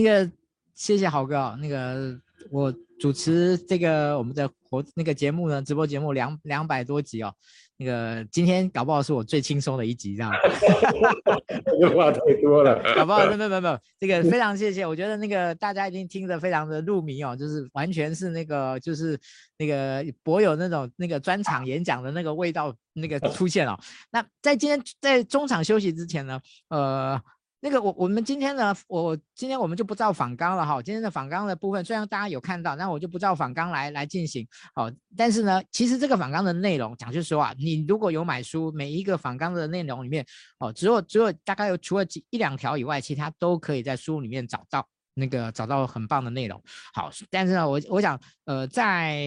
[0.00, 0.30] 那个，
[0.74, 1.58] 谢谢豪哥啊。
[1.60, 2.18] 那个，
[2.50, 7.32] 我主持这个我们的活那个节目呢，直播节目两两百多集哦。
[7.76, 10.32] 那个今天搞不好是我最轻松的一集，这样。
[11.94, 12.82] 话太多了。
[12.94, 14.86] 搞不好，没有没有没有， 这个非常谢谢。
[14.86, 19.18] 我觉得那个大家一定听得非常的入迷哦，就是完全是那个就是
[19.58, 23.80] 那个博友那种那个专场演讲的那个味道那个出现了哦。
[24.10, 27.20] 那在今天在中场休息之前呢，呃。
[27.62, 30.80] 那个我我们今天呢，我今天我们就不照仿纲了哈。
[30.82, 34.46] 今天的仿纲的部分，虽然大家有看到，那我就不照仿纲来来进行。
[34.74, 40.24] 好，但是呢，其实这个仿纲的内容，讲句实话，你如果有买书，每一个仿纲的内容里面，
[40.58, 44.88] 哦，只有只有大概有除了几一两条以外，其他都可以在书里面找到。
[45.14, 46.62] 那个找到很棒的内容，
[46.94, 49.20] 好，但是呢，我我想，呃，在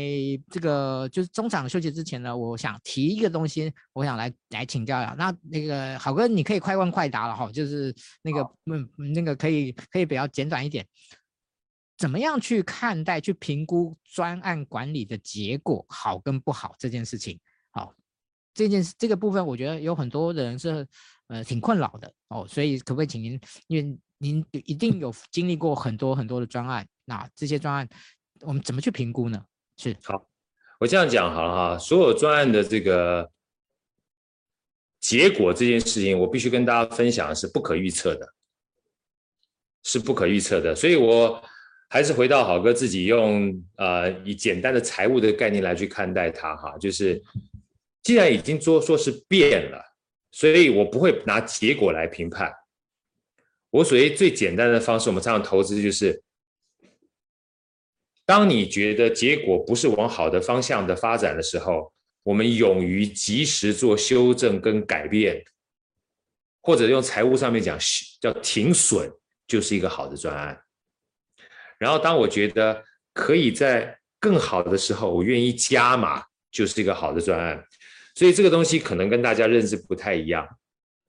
[0.50, 5.14] 这个就是中场休息之前呢，我想提一个东西，我想来来请教一下。
[5.18, 8.42] 那那个好哥，你可以快问快答了哈，就是那个
[8.72, 10.86] 嗯，那个可以可以比较简短一点，
[11.98, 17.38] 怎么样去看待去评估专案管理的结果好跟不好这件事情？
[17.72, 17.94] 好，
[18.54, 20.88] 这件事这个部分，我觉得有很多人是
[21.28, 24.00] 呃挺困扰的哦，所以可不可以请您因为。
[24.24, 27.88] 您一定有经历过很多很多的专案，那这些专案
[28.40, 29.46] 我们怎么去评估呢？
[29.78, 30.26] 是好，
[30.80, 33.30] 我这样讲好了哈，所有专案的这个
[35.00, 38.34] 结果这件事情，我必须跟大家分享是不可预测的。
[39.86, 41.44] 是不可预测的，所以我
[41.90, 47.22] 还是回到好哥自己用呃以简单的财务的概念来去看待它哈，就是
[48.02, 49.84] 既然已经说说是变了，
[50.32, 52.50] 所以我不会拿结果来评判。
[53.74, 56.22] 我所谓最简单的方式，我们常常投资就是，
[58.24, 65.44] 当你觉得结果不是往好的方向的发展的时候，我们勇于及时做修正跟改变，
[66.62, 67.76] 或者用财务上面讲
[68.22, 69.12] 叫停损，
[69.48, 70.62] 就是一个好的专案。
[71.80, 77.66] 然后，当我觉得可以在更好的时候，我愿意加码，就是一个好的专案。
[78.14, 80.48] 所以这个东西可能跟大家认知不太一样。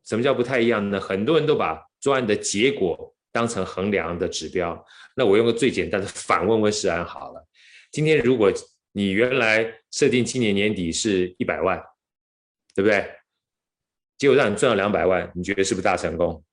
[0.06, 0.98] 什么叫不太一样呢？
[0.98, 4.86] 很多人都把专案的结果当成衡量的指标。
[5.16, 7.48] 那我用个最简单的反问问世安好了。
[7.90, 8.52] 今天如果
[8.92, 11.82] 你原来设定今年年底是一百万，
[12.74, 13.10] 对不对？
[14.18, 16.44] 结果让你赚了两百万，你觉得是不是大成功？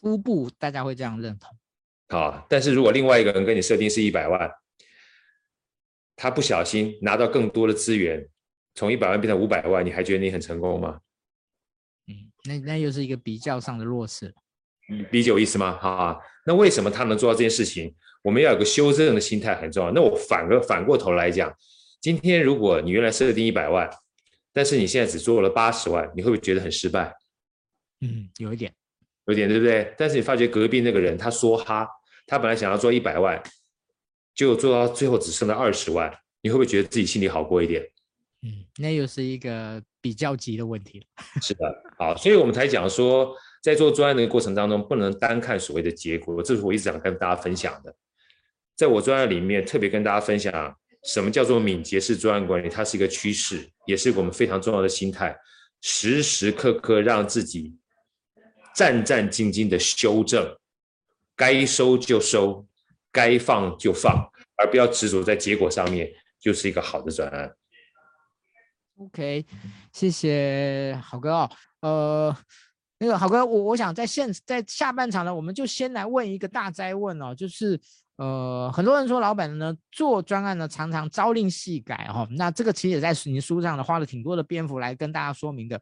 [0.00, 1.54] 初步大家会这样认同。
[2.08, 4.50] 好，但是如果另外一个人跟你设定是一百万，
[6.16, 8.26] 他不小心拿到更多的资源，
[8.74, 10.98] 从一百万变成五百万，你还觉得你很成功吗？
[12.48, 14.34] 嗯，那那又是一个比较上的弱势。
[15.10, 15.78] 理解我意思吗？
[15.78, 17.94] 哈，那为什么他能做到这件事情？
[18.22, 19.92] 我们要有个修正的心态很重要。
[19.92, 21.52] 那我反个反过头来讲，
[22.00, 23.88] 今天如果你原来设定一百万，
[24.52, 27.14] 但是你现在只做了八十万，你会不会觉得很失败？
[28.00, 28.72] 嗯，有一点，
[29.26, 29.94] 有一点，对不对？
[29.96, 31.88] 但是你发觉隔壁那个人他说哈。
[32.24, 33.42] 他本来想要做一百万，
[34.32, 37.82] 就做到最后只剩了二十万，你会不会觉得自己心里好过一点？
[38.42, 41.04] 嗯，那又是一个比较急的问题。
[41.42, 47.94] 是的，好，所以我们才讲说，在做专案的过程当中，不能单看所谓的结果，这是我一直想跟大家分享的。
[48.74, 55.32] 在我专案里面，特别跟大家分享什么叫做敏捷式专案管理，它是一个趋势，也是我们非常重要的心态，
[55.80, 57.76] 时时刻刻让自己
[58.74, 60.56] 战战兢兢的修正。
[61.36, 62.66] 该收就收，
[63.12, 67.54] 该放就放，而不要执着在结果上面，就是一个好的专案。
[68.98, 69.46] OK，
[69.92, 71.50] 谢谢郝哥哦。
[71.82, 72.34] 呃，
[72.98, 77.78] 那个好哥，我我想在现在下半场呢，我们就先来问一个大灾问哦，就是
[78.16, 85.80] 呃，很多人说老板呢做专案呢常常朝令夕改哈、哦，那这个其实也在您书上呢花了挺多的篇幅来跟大家说明的。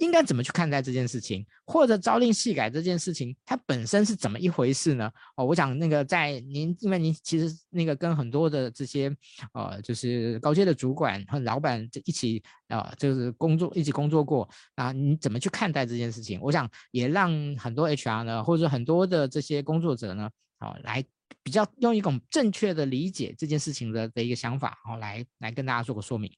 [0.00, 5.10] 应该怎么去看待这件事情，或者朝令夕改这件事情，它本身是怎么一回事呢？
[5.36, 9.14] 哦，我想那个在您，因为您其实那个跟很多的这些
[9.52, 16.40] 呃，就是高阶的主管和老板一起啊、呃，就是工作一起工作过啊，你怎么去看待这件事情？
[16.40, 21.04] 我想也让很多 HR 呢，或者很多的这些工作者呢，哦，来
[21.42, 26.32] 比较用一种正确的理解这件事情的的一个想法，哦，来来跟大家做个说明。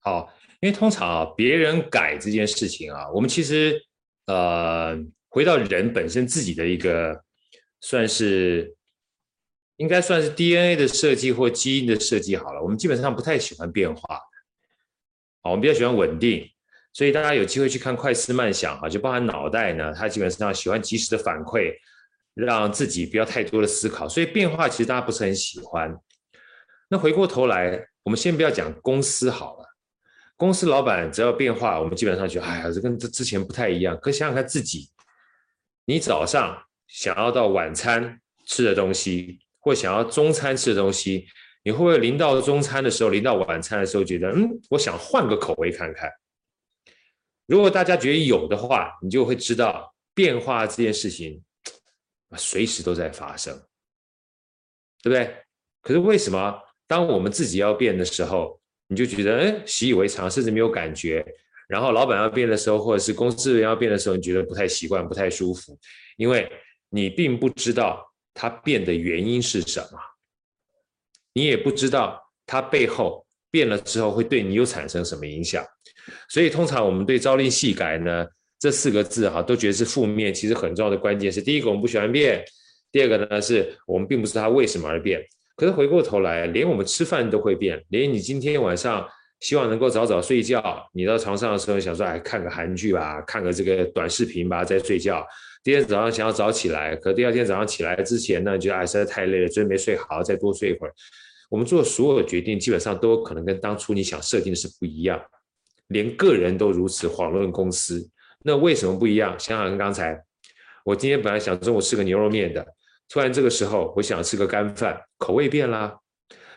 [0.00, 3.80] 好，因为通常啊，别人改这件事情啊，我们其实
[4.26, 4.96] 呃，
[5.28, 7.22] 回到人本身自己的一个，
[7.80, 8.74] 算是
[9.76, 12.62] 应该算是 DNA 的设计或基因的设计好了。
[12.62, 14.20] 我们基本上不太喜欢变化，
[15.42, 16.48] 好，我们比较喜欢稳定。
[16.94, 21.72] 所以大家有机会去看快思慢想啊，就包含脑袋呢，它基本上喜欢及时的反馈，
[22.34, 24.08] 让自己不要太多的思考。
[24.08, 25.96] 所以变化其实大家不是很喜欢。
[26.88, 29.67] 那回过头来，我们先不要讲公司好了。
[30.38, 33.98] 公司老板只要变化，我们基本上觉得，哎呀，这跟这之前不太一样。
[34.00, 34.88] 可想想看自己，
[35.84, 41.26] 你早上想要到晚餐吃的东西，或想要中餐吃的东西，
[41.64, 46.08] 你会不会临到中餐的时候，临到晚餐的时候，觉得，嗯，我想换个口味看看？
[47.46, 51.42] 如果大家觉得有的话，你就会知道变化这件事情，
[52.36, 53.52] 随时都在发生，
[55.02, 55.36] 对不对？
[55.82, 61.24] 可是为什么当我们自己要变的时候，你就觉得哎，习以为常，甚至没有感觉。
[61.68, 65.78] 然后老板要变的时候，或者是公司人要变的时候，你觉得不太习惯，不太舒服，
[66.16, 66.50] 因为
[66.88, 69.98] 你并不知道它变的原因是什么，
[71.34, 75.62] 你也不知道它背后变了之后会对你有产生什么影响。
[76.30, 78.26] 所以通常我们对“朝令夕改”呢
[78.58, 80.32] 这四个字哈，都觉得是负面。
[80.32, 82.42] 其实很重要的关键是，第一个我们不喜欢变，
[82.90, 85.22] 第二个呢是我们并不知道它为什么而变。
[85.58, 89.04] 可是回过头来，连我们吃饭都会变，连你今天晚上
[89.40, 95.26] 希望能够早早睡觉，你到床上的时候想说，哎，看个韩剧吧，看个这个短视频吧，再睡觉。
[95.64, 100.94] 第二天早上想要早起来，可第二天早上起来之前呢，觉得哎实在太累了，昨天没睡好，再多睡一会儿。
[101.50, 105.20] 我们做所有决定，基本上都可能跟当初你想设定的是不一样，
[105.88, 108.08] 连个人都如此，遑论公司。
[108.44, 109.36] 那为什么不一样？
[109.36, 110.22] 想想刚才，
[110.84, 112.64] 我今天本来想中午吃个牛肉面的。
[113.08, 115.98] 突然这个时候，我想吃个干饭，口味变啦。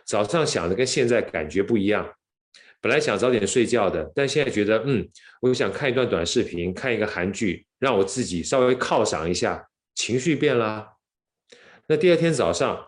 [0.04, 2.14] 早上想的跟现在感觉不一样。
[2.82, 5.08] 本来想早点睡觉的，但现在觉得，嗯，
[5.41, 10.93] 我想看一段短视频，看一个韩剧，让我自己稍微犒赏一下，情绪变啦。
[11.88, 12.84] 那第二天早上，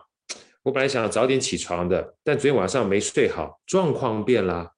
[0.64, 4.72] 我本来想早点起床的，但昨天晚上没睡好，状况变啦。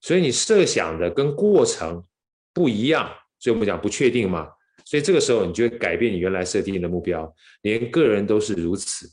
[0.00, 2.04] 所以你设想的跟过程
[2.52, 4.50] 不一样，所以我们讲不确定嘛。
[4.92, 9.10] 所以这个时候你就会改变你原来设定的目标，连个人都是如此。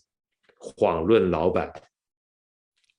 [0.59, 1.71] 遑论老板，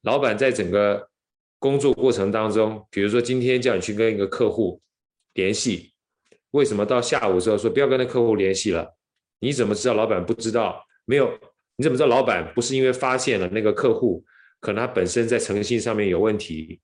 [0.01, 1.11] 老板在整个
[1.59, 4.81] 工作过程当中，比如说今天叫你去跟一个客户
[5.35, 5.93] 联系，
[6.53, 8.97] 为什么到下午之后说不要跟那客户联系了？
[9.41, 10.83] 你怎么知道老板不知道？
[11.05, 11.39] 没有，
[11.77, 14.25] 你怎么知道老板不是因为发现了那个客户
[14.59, 16.81] 可能他本身在诚信上面有问题，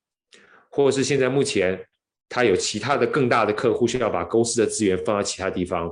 [0.68, 1.86] 或者是现在目前
[2.28, 5.88] 他有其他的更大的客户需要把公司的资源放到其他地方，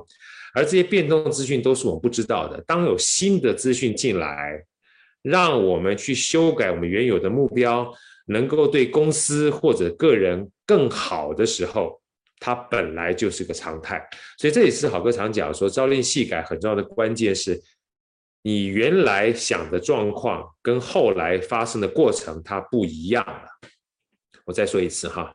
[0.54, 2.60] 而这些变动资讯都是我们不知道的。
[2.66, 4.62] 当有新的资讯进来，
[5.22, 7.92] 让我们去修改我们原有的目标，
[8.26, 12.00] 能够对公司或者个人更好的时候，
[12.40, 14.06] 它本来就是个常态。
[14.38, 17.60] 所以这也是好哥常讲说，朝令夕改很重要的关键是，
[18.42, 23.48] 你原来想的状况跟后来发生的过程它不一样了。
[24.44, 25.32] 我再说一次哈，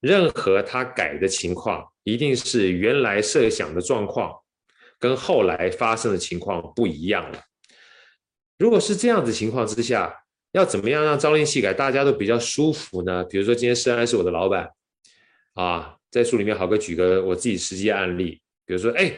[0.00, 4.32] 任何他改的情况，一定是原来设想的状况
[4.98, 7.40] 跟后来发生的情况不一样了。
[8.58, 13.22] 如果是这样子情况之下，要怎么样让朝令夕改大家都比较舒服呢？
[13.24, 14.70] 比如说今天施安是我的老板，
[15.54, 19.12] 啊，在书里面豪哥举个我自己实际案例，比如说，哎，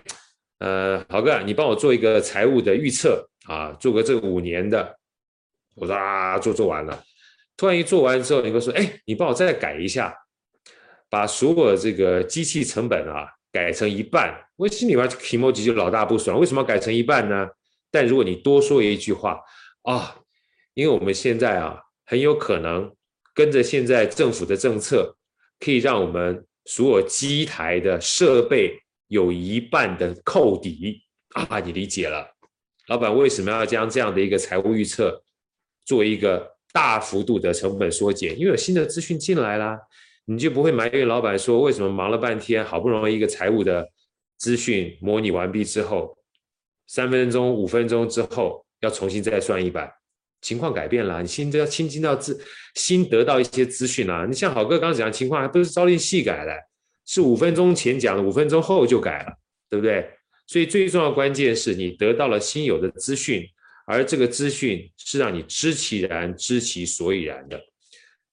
[0.59, 4.99] 呃，豪哥，你帮我做一个财务的预测啊，做个这五年的，
[5.76, 7.03] 我说啊，做做完了，
[7.57, 10.14] 突然一做完之后，你会说，哎，你帮我再改一下，
[11.11, 17.49] 把所有这个机器成本啊改成一半，我心里边 kimoji 就老大不爽，为什么要改成一半呢？
[17.91, 19.41] 但如果你多说一句话
[19.83, 20.17] 啊，
[20.75, 22.95] 因为我们现在啊，很有可能
[23.35, 25.17] 跟着现在政府的政策，
[25.59, 31.03] 可以让我们所有机台的设备有一半的扣抵
[31.35, 32.25] 啊，你理解了？
[32.87, 35.21] 老板为什么要将这样的一个财务预测
[35.85, 38.39] 做一个大幅度的成本缩减？
[38.39, 39.79] 因为有新的资讯进来啦，
[40.31, 43.85] 你就不会埋怨老板说为什么忙了半天，好不容易一个财务的
[44.39, 46.16] 资讯模拟完毕之后。
[46.87, 49.91] 三分钟、五分钟之后要重新再算一版，
[50.41, 52.41] 情况改变了，你新都要新听到资，
[52.76, 54.24] 新得到一些资讯了。
[54.24, 56.53] 你像郝哥刚刚讲的情况，还不是朝令夕改的，
[57.07, 59.33] 是五分钟前讲的，五分钟后就改了，
[59.68, 60.09] 对不对？
[60.47, 63.45] 所以最重要关键是你得到了新有的资讯，
[63.87, 67.61] 而这个资讯是让你知其然、知其所以然的，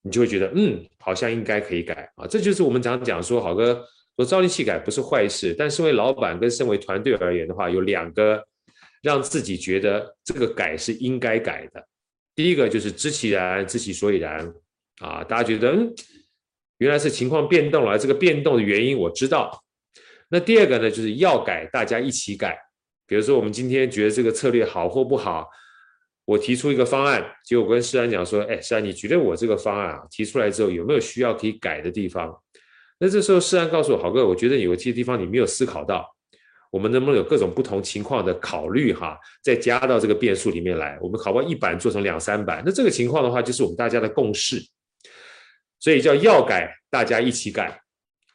[0.02, 2.28] 你就会觉得嗯，好像应该可以改啊。
[2.28, 3.82] 这就是我们常讲说，好哥。
[4.18, 8.44] 说朝令夕改不是坏事，但身为老板跟身为团队而言的话，有两个
[9.04, 11.88] 让自己觉得这个改是应该改的。
[12.34, 14.52] 第一个就是知其然，知其所以然
[15.02, 15.94] 啊，大家觉得嗯，
[16.80, 19.64] 原来是情况变动了，这个变动的原因我知道。
[20.30, 22.58] 那第二个呢，就是要改，大家一起改。
[23.06, 25.48] 比如说我们今天觉得这个策略好或不好，
[26.28, 32.38] 我提出一个方案，结果跟施安讲说，哎，施安，你觉得我这个方案啊提出来之后有没有需要可以改的地方？
[33.00, 36.06] 那这时候，施安告诉我，郝哥，我觉得有些地方你没有思考到，
[36.70, 41.00] 我们能不能有各种不同情况的考虑哈，再加到这个变数里面来？
[41.00, 42.62] 我们好不好一版做成两三版？
[42.66, 44.62] 那这个情况的话，就是我们大家的共识，
[45.80, 47.80] 所以叫要改，大家一起改，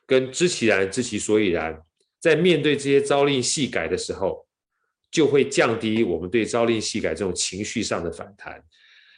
[0.07, 1.79] 跟知其然，知其所以然，
[2.21, 4.47] 在面对这些朝令夕改的时候，
[5.13, 8.61] 就会降低我们对朝令夕改这种情绪上的反弹。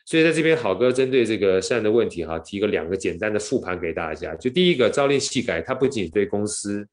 [0.04, 4.34] 所以在这边，好哥针对这个善的问题哈，提个两个简单的复盘给大家。
[4.34, 6.86] 就第一个，朝令夕改，它不仅对公司、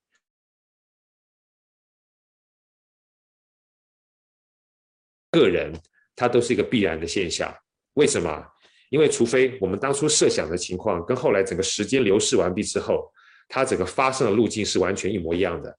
[5.32, 5.74] 个人，
[6.16, 7.54] 它都是一个必然的现象。
[7.96, 8.48] 为什么？
[8.92, 13.12] 因为除非我们当初设想的情况跟后来整个时间流逝完毕之后，
[13.50, 15.78] 它整个发生的路径是完全一模一样的。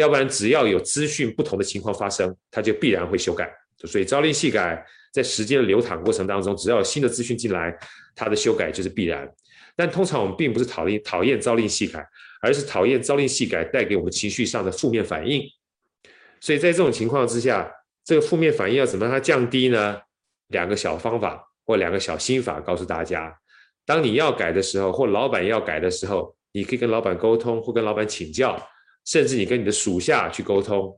[0.00, 3.52] 要不然，只要有资讯不同的情况发生，它就必然会修改。
[3.84, 4.84] 所以朝令夕改。
[5.10, 7.74] 在时间的流淌过程当中，只要有新的资讯进来，
[8.14, 9.26] 它的修改就是必然。
[9.74, 12.06] 但通常我们并不是讨厌讨厌朝令夕改，
[12.42, 15.42] 而是讨厌朝令夕改带给我们情绪上的负面反应。
[16.40, 17.72] 所以在这种情况之下，
[18.04, 19.98] 这个负面反应要怎么让它降低呢？
[20.48, 23.34] 两个小方法或两个小心法告诉大家：
[23.86, 28.62] 当你要改的时候，或老板要改的时候，你可以跟老板沟通，或跟老板请教，
[29.08, 30.96] 甚至你跟你的属下去沟通，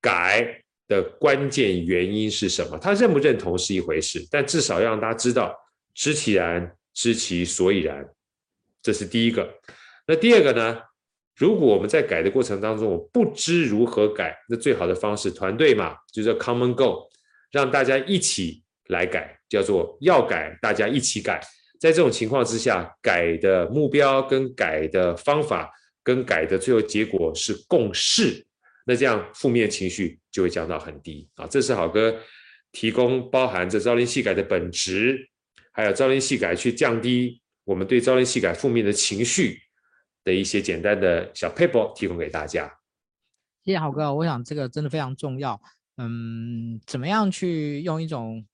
[0.00, 0.62] 改。
[0.88, 2.78] 的关键原因是什么？
[2.78, 5.52] 他认不认同是一回事，但至少要让大家知道，
[5.94, 8.08] 知其然，知其所以然，
[8.80, 9.52] 这是第一个。
[10.06, 10.80] 那第二个呢？
[11.34, 17.10] 如果我们在改的过程当中，我不知如何改，那最好的方式，团队嘛，就叫 common go”，
[17.50, 21.40] 让大家一起来改，叫做要改，大家一起改。
[21.80, 25.68] 在这种情况之下，改的目标跟改的方法
[26.06, 28.46] 更改的最后结果是共识，
[28.86, 31.48] 那这样负面情绪就会降到很低啊。
[31.48, 32.16] 这是好哥
[32.70, 35.28] 提供包含着朝令夕改的本质，
[35.72, 39.58] 还有朝令夕改去降低我们对朝令夕改负面的情绪
[40.22, 42.72] 的一些简单的小 paper，提供给大家。
[43.64, 45.60] 谢谢好哥，我想这个真的非常重要。
[45.96, 48.46] 嗯，怎么样去用一种，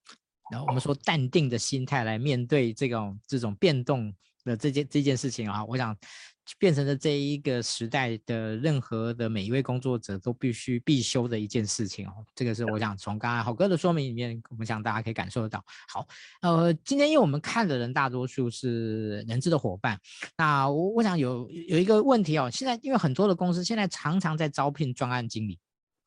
[0.50, 4.14] 然后我们说淡定的心态来面对这种这种变动
[4.44, 5.64] 的这件这件事情啊？
[5.64, 5.96] 我想。
[6.58, 12.12] 变成了这一个时代的任何的每一位工作者都必须必修的一件事情哦。
[12.34, 15.64] 这个是我想从刚才好哥的说明里面，我们想大家可以感受得到。
[15.88, 16.04] 好，
[16.40, 19.96] 呃，今天因为我们看的人大多数是人资的伙伴，
[20.36, 25.60] 那我我想有有一个问题哦，现在因为很多的公司现在常常在招聘专案经理，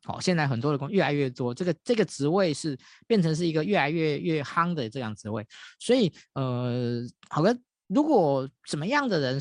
[0.03, 2.77] 好，现在很多的工越来越多，这个这个职位是
[3.07, 5.47] 变成是一个越来越越夯的这样职位，
[5.79, 7.57] 所以呃，好哥，
[7.87, 9.39] 如果怎么样的人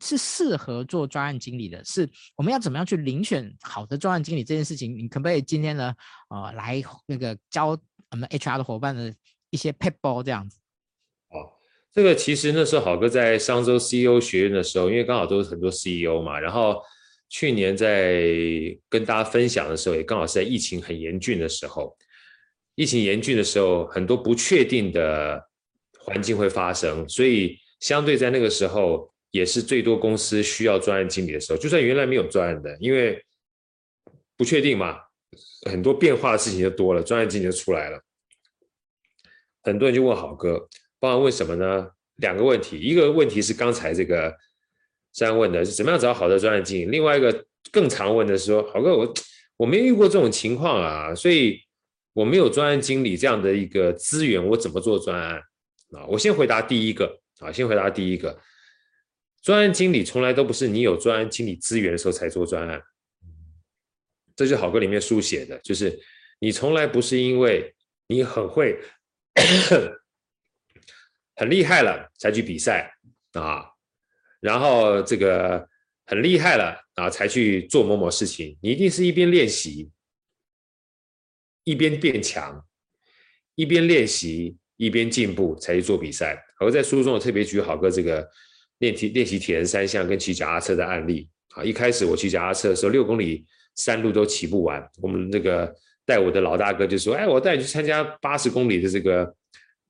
[0.00, 5.94] 是适合做专案经理的，是我们要怎么样去遴选好的专案经理这件事情，你可不可以今天呢，
[6.28, 9.14] 呃，来那个教我们 HR 的伙伴的
[9.50, 10.58] 一些撇步这样子？
[11.30, 11.52] 哦，
[11.92, 16.82] 这个其实那时候郝哥在商周 CEO 学院的时候，因为刚好都是很多 CEO 嘛，然后
[17.28, 18.22] 去年在
[18.88, 21.96] 跟大家分享的时候，也刚好是在疫情很严峻的时候，
[22.74, 25.48] 疫情严峻的时候，很多不确定的
[26.00, 29.12] 环境会发生，所以相对在那个时候。
[29.34, 33.20] 也是最多公司需要专案经理的时候，就算原来没有专案的，因为
[34.36, 34.96] 不确定嘛，
[35.68, 38.00] 很多变化的事情就多了，专案经理就出来了。
[39.64, 40.68] 很多人就问好哥，
[41.00, 41.90] 帮我问什么呢？
[42.18, 44.32] 两个问题，一个问题是刚才这个
[45.12, 46.84] 这样问的，是怎么样找好的专案经理？
[46.84, 49.14] 另外一个更常问的是说，好哥，我
[49.56, 51.58] 我没遇过这种情况啊，所以
[52.12, 55.42] 我没有专案经理这样的一个资源，我怎么做专案
[55.90, 56.06] 啊？
[56.06, 58.40] 我先回答第一个啊，先回答第一个。
[59.42, 62.82] 专案经理从来都不是你有专案经理资源的时候才做专案，
[64.34, 66.00] 这是好哥里面书写的，就是
[66.38, 67.74] 你从来不是因为
[68.06, 68.80] 你很会、
[71.36, 72.96] 很厉害了才去比赛
[73.32, 73.66] 啊，
[74.40, 75.68] 然后这个
[76.06, 79.90] 很厉害了啊才去做某某事情，你一定是一边练习，
[81.64, 82.66] 一边变强，
[83.56, 86.43] 一边练习一边进步才去做比赛。
[86.60, 88.28] 我在书中我特别举好哥这个。
[88.78, 93.46] 练习练习铁人三项跟骑脚踏车的案例啊，一开始我骑脚踏车的时候，六公里
[93.76, 94.84] 山路都骑不完。
[95.00, 95.72] 我们那个
[96.04, 99.32] 带我的老大哥就说：“哎，我带你去参加八十公里的这个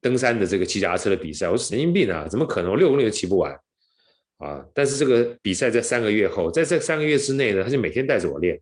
[0.03, 2.73] 登山的这个骑脚踏车的比赛。”我说：“神经病啊，怎么可能？
[2.73, 3.59] 我六公里都骑不完
[4.37, 8.61] 啊！”但是这个比赛在三个月后，在这三个月之内呢，他就每天带着我练，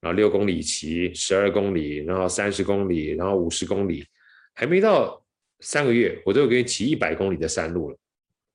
[0.00, 4.04] 然后六公里骑，十二公里，然后三十公里，然后五十公里，
[4.54, 5.23] 还没到
[5.64, 7.96] 三个月，我都有给你骑一百公里的山路了。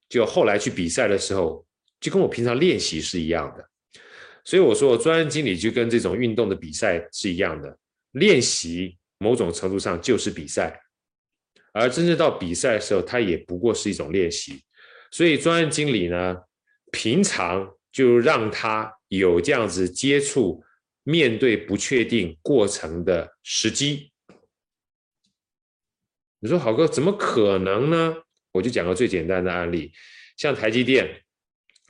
[0.08, 1.66] 就后来去比赛的时候，
[2.00, 3.70] 就跟我平常练习是一样的，
[4.46, 7.78] 所以我说，专案经理就跟这种运动的比赛是一样的，
[8.14, 10.80] 练习某种程度上就是比赛，
[11.74, 14.62] 而真正到比赛的时候，它也不过是一种练习。
[15.12, 16.36] 所以专案经理呢，
[16.92, 20.64] 平常就让他有这样子接触、
[21.04, 24.12] 面对不确定过程的时机。
[26.42, 28.16] 你说好哥，怎么可能呢？
[28.54, 29.92] 我就讲个最简单的案例，
[30.38, 31.22] 像台积电，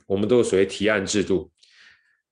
[0.06, 1.52] 我们都有所谓提案制度。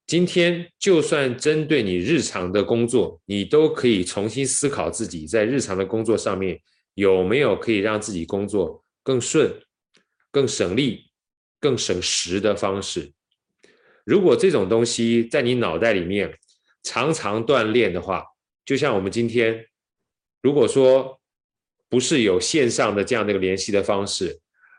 [0.04, 6.60] 今天就算针对你日常的工作，你都可以重新思考自己在日常的工作上面
[6.94, 9.54] 有没有可以让自己工作更顺、
[10.32, 11.04] 更省力、
[11.60, 13.12] 更省时的方式。
[14.04, 16.36] 如果这种东西在你脑袋里面
[16.82, 18.24] 常常锻炼的话，
[18.64, 19.66] 就像我们今天，
[20.42, 21.14] 如果说。
[21.88, 24.38] 不是有线上的这样的一个联系的方式，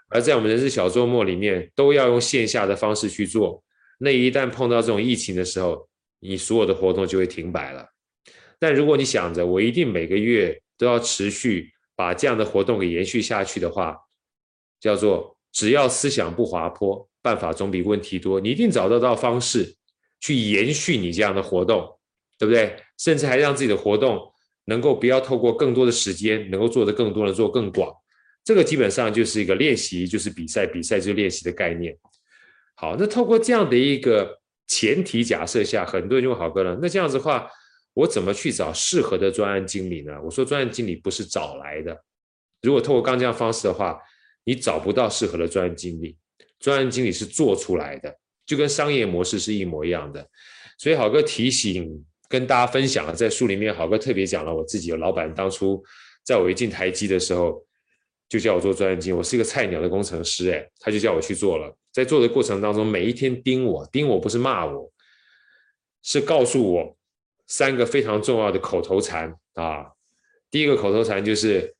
[0.10, 3.64] 而在我们人事小周末里面都要用线下的方式去做。
[4.00, 5.88] 那一旦碰到这种疫情的时候，
[6.20, 7.86] 你所有的活动就会停摆了。
[8.60, 13.98] 但如果你想着我一定每个月都要持续把这样的活动给延续下去的话，
[14.80, 18.40] 叫做只要思想不滑坡，办法总比问题多。
[18.40, 19.76] 你一定找得到方式
[20.20, 22.00] 去延续你这样的活动，
[22.38, 22.76] 对不对？
[22.98, 24.32] 甚至还让自己的活动。
[24.70, 27.92] 能够不要透过更多的时间，能够做得更多，的做更广，
[28.44, 31.98] 这个基本上就是一个练习，就是比赛，比赛就是练习的概念。
[32.76, 37.50] 好，那透过这样的一个前提假设下，很多人就问郝哥了，那这样子的话，
[37.96, 40.14] 我怎么去找适合的专案经理呢？
[40.24, 41.98] 我说专案经理不是找来的，
[42.62, 44.00] 如果透过刚这样方式的话，
[44.44, 46.16] 你找不到适合的专案经理，
[46.60, 48.16] 专案经理是做出来的，
[48.46, 50.24] 就跟商业模式是一模一样的。
[50.78, 52.06] 所以郝哥提醒。
[52.30, 55.84] 跟大家分享了，在书里面，郝哥特别讲了我自己的老板当初
[56.24, 57.66] 在我一进台积的时候，
[58.30, 61.76] 就叫我做专案经理，我是一个菜鸟的工程师，哎，他就叫我去做了。
[61.92, 64.92] 在做的过程当中，每一天盯我，盯我不是骂我，
[66.04, 66.96] 是告诉我
[67.48, 69.88] 三个非常重要的口头禅啊。
[70.52, 71.76] 第一个口头禅就是，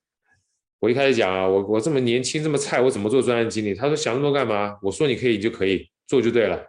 [0.80, 3.76] 我一开始讲啊，我我这么年轻这么菜，我怎么做专案经理？
[3.76, 4.80] 他说想那么多干嘛？
[4.82, 6.66] 我说你可以你就可以做就对了，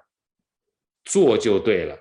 [1.06, 1.98] 做就对了，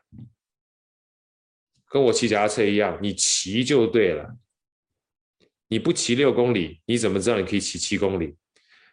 [1.89, 4.37] 跟我骑脚踏车一样，你骑就对了。
[5.67, 8.35] 你不骑六公里，你怎么知道你可以骑七公里？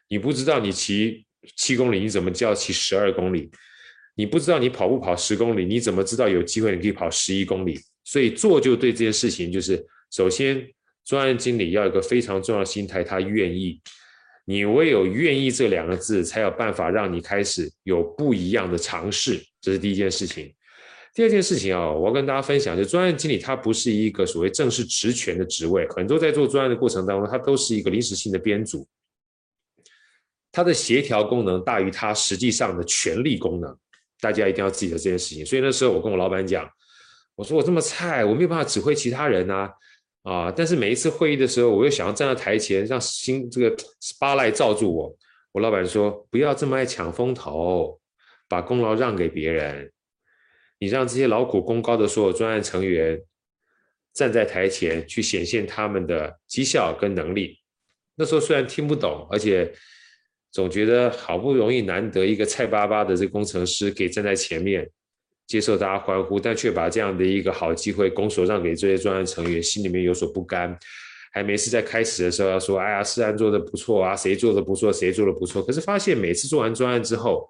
[0.08, 1.26] 你不知道你骑
[1.56, 3.50] 七公里，你怎么叫骑十二公里？
[4.14, 7.78] 你不知道你跑步跑十公里，你怎么知道有机会你可以跑十一公里？
[8.04, 10.66] 所以做就对这件事情，就是首先
[11.04, 13.80] 专案经理要有个非常重要的心态，他愿意。
[14.44, 19.44] 你唯有愿意这两个字，才有办法让你开始有不一样的尝试。
[19.60, 20.54] 这是第一件事情。
[21.16, 28.86] 第二件事情啊，我要跟大家分享，就专案经理他不是一个所谓正式职权的职位，很多在做专案的过程当中，他都是一个临时性的编组，
[30.52, 33.74] 他的协调功能大于他实际上的权力功能，
[34.20, 35.46] 大家一定要记得这件事情。
[35.46, 36.68] 所以那时候我跟我老板讲，
[37.34, 39.72] 我说我这么菜，我没有办法指挥其他人啊，
[40.24, 40.52] 啊！
[40.54, 45.16] 但是每一次会议的时候，我又想要站在台前，让新这个 spotlight 罩住我。
[45.52, 47.98] 我老板说，不要这么爱抢风头，
[48.50, 49.90] 把功劳让给别人。
[50.78, 53.20] 你让这些劳苦功高的所有专案成员
[54.14, 57.58] 站在台前去显现他们的绩效跟能力。
[58.16, 59.72] 那时候虽然听不懂，而且
[60.52, 64.88] 总觉得好不容易难得一个菜巴巴的这工程师可以站在前面
[65.46, 70.76] 接受大家欢呼，但却把这样的一个好机会拱手让给这些专案成员，心里面有所不甘。
[71.32, 77.46] 还没事在开始的时候要说：“哎呀，是案做的不错啊，谁做的不错，谁做的不错。”可是发现每次做完专案之后，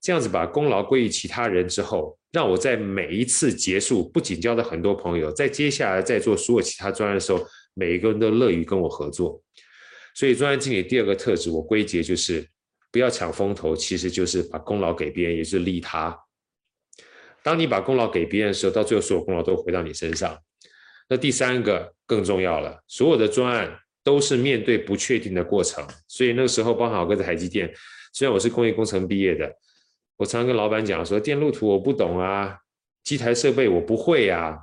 [0.00, 7.44] 这样子把功劳归于其他人之后，让我在每一次结束，不仅交到很多朋友，在接下来在做所有其他专案的时候，
[7.74, 9.42] 每一个人都乐于跟我合作。
[10.14, 12.48] 所以专案经理第二个特质，我归结就是
[12.90, 16.18] 不要抢风头，其实就是把功劳给别人，也是利他。
[17.42, 20.38] 当你把功劳给别人的时候，到最后所有功劳都回到你身上。
[21.08, 27.70] 那第三个更重要了，所有的专案都是面对不确定的过程，所以那个时候，包含我跟在台积电，
[28.12, 29.54] 虽然我是工业工程毕业的。
[30.20, 32.58] 我常常跟老板讲说，电路图我不懂啊，
[33.02, 34.54] 机台设备我不会啊。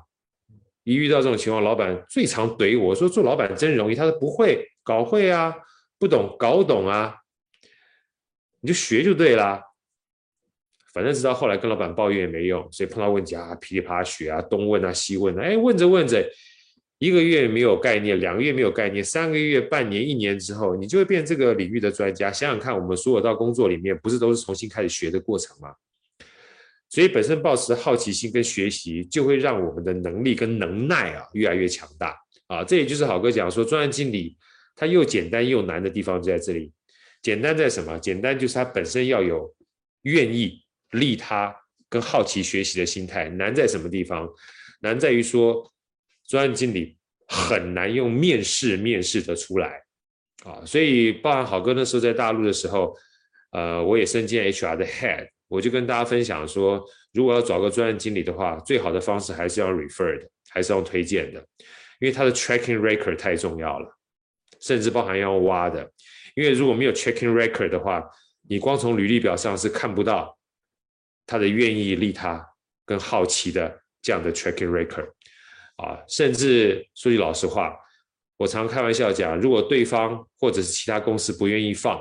[0.84, 5.56] 一遇到这种情况，老板最常怼我说：“做老板真容易。”他说：“不会，搞会啊，
[5.98, 7.16] 不懂，搞懂啊，
[8.62, 9.60] 你就学就对了。”
[10.94, 16.24] 反正直到后来跟老板抱怨也没用，所以碰到问题啊，噼里啪啦学啊，东问啊，西问啊，哎，问着问着。
[17.00, 22.32] 一个月没有概念，两个月没有概念，三个月、半年、一年之后，你就会变这个领域的专家。
[22.32, 25.70] 想想看，我们所有到工作里面，不是都是重新开始学的过程吗？
[26.90, 32.16] 所以，本身抱持好奇心跟学习，就会让我们的能力跟能耐啊越来越强大
[32.48, 32.64] 啊。
[32.64, 34.36] 这也就是好哥讲说，专案经理
[34.76, 36.72] 他又简单又难的地方就在这里。
[37.22, 38.00] 简单在什么？
[38.00, 39.54] 简单就是他本身要有
[40.02, 41.56] 愿意利他
[41.90, 43.30] 跟好奇学习的心态。
[43.30, 44.28] 难在什么地方？
[44.82, 45.72] 难在于说。
[46.28, 46.98] 专案经理
[47.28, 49.82] 很难用面试面试得出来
[50.44, 52.96] 啊，所以包含好哥那时候在大陆的时候，
[53.52, 61.40] 呃，我也身兼 HR 的 head，我就跟大家分享说，如果要找个专案经理的话，最好的方式还是要 refer 的，还是要推荐的，
[62.00, 63.98] 因为他的 tracking record 太重要了，
[64.60, 65.92] 甚至包含要挖的，
[66.36, 68.04] 因为如果没有 tracking record 的话，
[68.48, 70.38] 你光从履历表上是看不到
[71.26, 72.46] 他的愿意利他
[72.86, 75.10] 跟好奇的这样的 tracking record。
[75.78, 77.76] 啊，甚至说句老实话，
[78.38, 82.00] 我常开玩笑讲，如果对方或者是其他公司不愿意放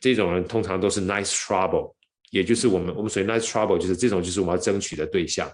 [0.00, 1.94] 这种人，通常都是 nice trouble，
[2.30, 5.50] 也就是我们我们所谓 nice trouble，就是这种就是我们要争取的对象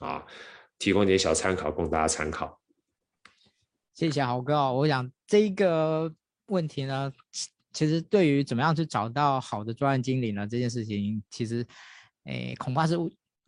[0.00, 0.24] 啊。
[0.78, 2.60] 提供点小参考供大家参考。
[3.94, 6.12] 谢谢豪哥，我想这个
[6.46, 7.12] 问题呢，
[7.72, 11.66] 其实对于怎么样去找到好的专案经理呢，这件事情其实，
[12.24, 12.96] 诶，恐怕是。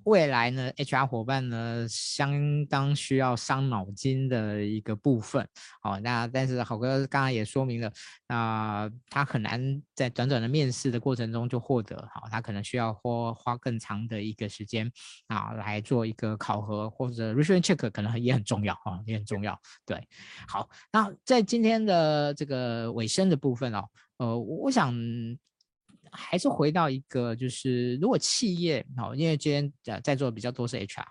[0.05, 5.47] 未来呢，HR 伙伴呢，相当需要伤脑筋的一个部分。
[5.83, 7.93] 好、那但是好哥刚刚也说明了，
[8.29, 11.97] 啊、他很难在短短的面试的过程中就获得。
[12.15, 14.91] 好、他可能需要花花更长的一个时间
[15.29, 19.61] 啊，来做一个考核或者 reference check，可能也很重要啊、也很重要。
[19.85, 20.03] 对，
[20.49, 23.85] 好，那在今天的这个尾声的部分哦，
[24.17, 24.95] 呃，我想。
[26.13, 31.05] 还是回到一个，就是如果企业哦，因为今天在在座比较多是 HR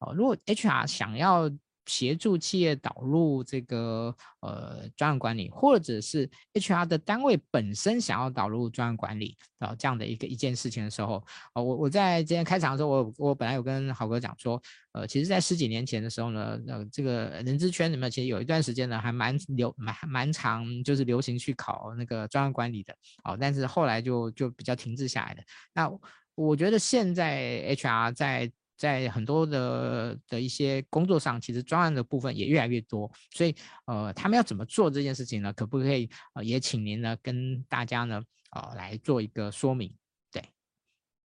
[0.00, 1.50] 哦，如果 HR 想要
[1.90, 11.16] 协助企业导入这个呃专案管理，或者是 HR 的单位本身想要导入专案管理啊、这样的一个一件事情的时候，
[11.52, 14.62] 啊、我我在今天开场的时候，我我本来有跟郝哥讲说，
[14.92, 25.42] 呃，其实，在十几年前的时候呢，呃，这个人资圈里面其实有一段时间呢，还蛮流蛮蛮长，就是流行去考那个专案管理的，哦、但是后来就就比较停滞下来的。
[25.74, 25.90] 那
[26.36, 28.50] 我觉得现在 HR 在
[28.80, 33.54] 在很多的的一些工作上，其实专案的部分也越来越多，所以
[33.84, 35.52] 呃，他们要怎么做这件事情呢？
[35.52, 38.22] 可不可以呃，也请您呢跟大家呢
[38.52, 39.94] 呃来做一个说明？
[40.32, 40.42] 对，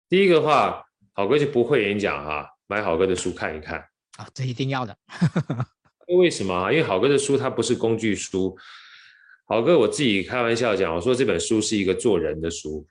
[0.09, 0.83] 第一个的话，
[1.13, 3.79] 好哥就不会演讲哈，买好哥的书看一看
[4.17, 4.97] 啊，这一定要的。
[6.17, 6.73] 为什么？
[6.73, 8.57] 因为好哥的书它不是工具书，
[9.45, 12.87] 好哥我自己开玩笑讲，我说这本书是一个做人的书。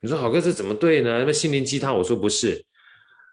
[0.00, 1.22] 你说好哥这怎么对呢？
[1.24, 2.66] 那心灵鸡汤，我说不是。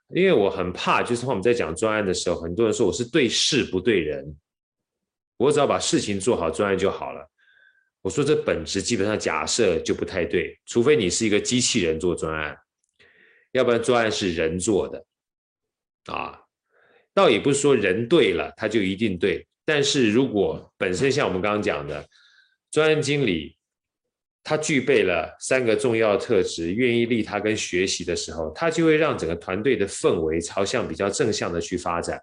[0.09, 4.35] 因为我很怕，就是我们在讲专案的时候，很多人说我是对事不对人，
[5.37, 7.27] 我只要把事情做好，专案就好了。
[8.01, 12.57] 我说这本质基本上假设就不太对，除非你是一个机器人做专案，
[13.53, 15.05] 要不然专案是人做的，
[16.05, 16.39] 啊，
[17.13, 22.07] 倒也不是说人对了他就一定对，但是如果本身像我们刚刚讲的
[22.71, 23.55] 专案经理。
[24.43, 32.21] 他具备了三个重要特质，愿意利他跟学习的时候，他就会让整个团队的氛围朝向比较正向的去发展。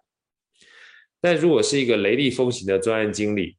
[1.21, 3.57] 但如果是一个雷厉风行的专案经理，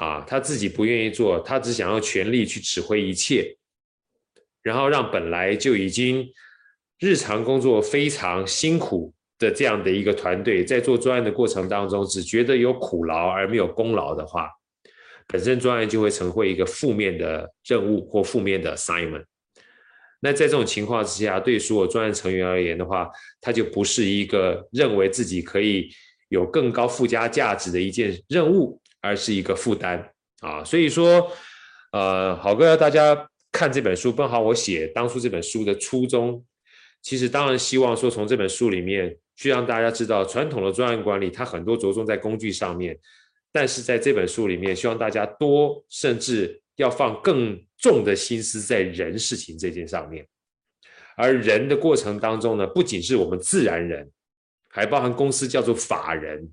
[0.00, 3.56] 啊，他自己不愿意做，他只想要全力去指挥一切，
[4.62, 6.28] 然后让本来就已经
[6.98, 14.48] 日常工作非常辛苦的这样的一个团队，在做专案的过程当中，只觉得有苦劳而没有功劳的话。
[15.32, 19.24] 本身专案就会成为一个负面的任务或负面的 assignment。
[20.20, 23.10] 那在这种情况之下，对所有专案成员而言的话，
[23.40, 25.90] 它就不是一个认为自己可以
[26.28, 30.62] 有更高附加价值的一件任务，而是一个负担啊。
[30.62, 31.32] 所以说，
[31.92, 36.44] 呃，好哥要大家看这本书，包含我写当初这本书的初衷，
[37.00, 42.96] 其实当然希望说从这本书里面去让大家知道，传统的专案管理它很多着重在工具上面。
[43.52, 50.26] 但是在这本书里面，希望大家多甚至要放更重的心思在人事情这件上面，
[51.16, 54.10] 而人的过程当中呢，不仅是我们自然人，
[54.70, 56.50] 还包含公司叫做法人。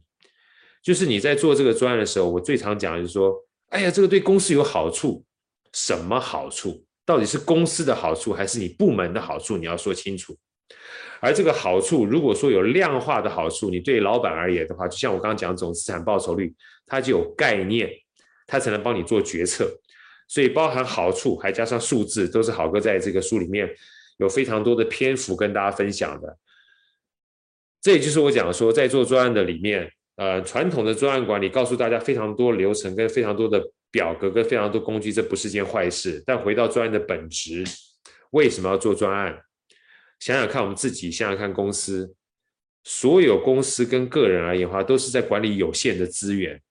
[0.84, 3.34] 就是你在做这个专案的时候，我最常讲的就是说，
[3.70, 5.24] 哎呀，这个对公司有好处，
[5.74, 6.86] 什么好处？
[7.06, 9.58] 到底是公司的好处还是你部门的好处？
[9.58, 10.38] 你要说清楚。
[11.22, 16.54] 而这个好处，如果说有量化的好处，你对老板而言的话，就像我刚刚讲总资产报酬率，
[16.86, 17.90] 它就有概念，
[18.48, 19.70] 它才能帮你做决策。
[20.28, 23.70] 所以包含好处，还加上数字，都是好哥在这个书里面
[24.18, 26.38] 有非常多的篇幅跟大家分享的。
[27.82, 36.24] 这也就是我讲说，在做专案的里面，呃，传统的专案管理告诉大家非常多流程跟非常多的表格跟非常多工具，这不是件坏事。
[36.26, 37.64] 但回到专案的本质，
[38.32, 39.38] 为什么要做专案？
[40.20, 42.14] 想想看，我们自己想想看，公司
[42.84, 46.62] 所有公司跟个人而言的话，都是在管理有限的资源。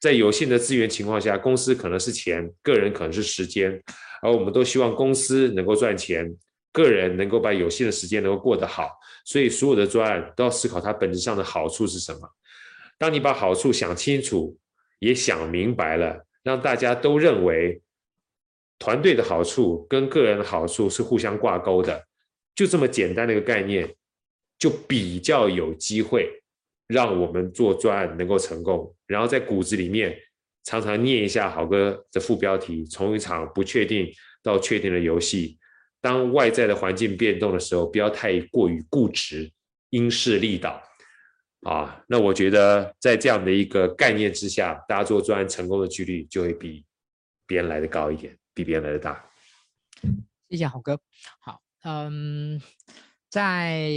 [0.00, 3.82] 在有限的资源情况下，公司可能是钱，个人可能是时间，
[4.22, 6.34] 而我们都希望公司能够赚钱，
[6.72, 8.98] 个人能够把有限的时间能够过得好。
[9.24, 12.20] 所以，所有的专案都要思考它本质上的好处是什么。
[12.96, 14.56] 当你把好处想清楚，
[14.98, 17.80] 也想明白了，让大家都认为
[18.78, 22.06] 团队的好处跟个人的好处是互相挂钩的。
[22.60, 23.90] 就这么简单的一个概念，
[24.58, 26.30] 就比较有机会
[26.88, 28.94] 让我们做专案能够成功。
[29.06, 30.14] 然后在骨子里面
[30.64, 35.58] 常常念一下郝哥的副标题：从一场不确定到确定的游戏。
[36.02, 39.50] 当外在的环境变动的时候，不要太过于固执，
[39.88, 40.82] 因势利导。
[41.62, 46.84] 啊，那我觉得在这样的一个概念之下，大家做专案成功的几率就会比
[47.46, 49.30] 别人来的高一点，比别人来的大。
[50.50, 51.00] 谢谢豪哥，
[51.40, 51.62] 好。
[51.82, 52.60] 嗯，
[53.30, 53.88] 在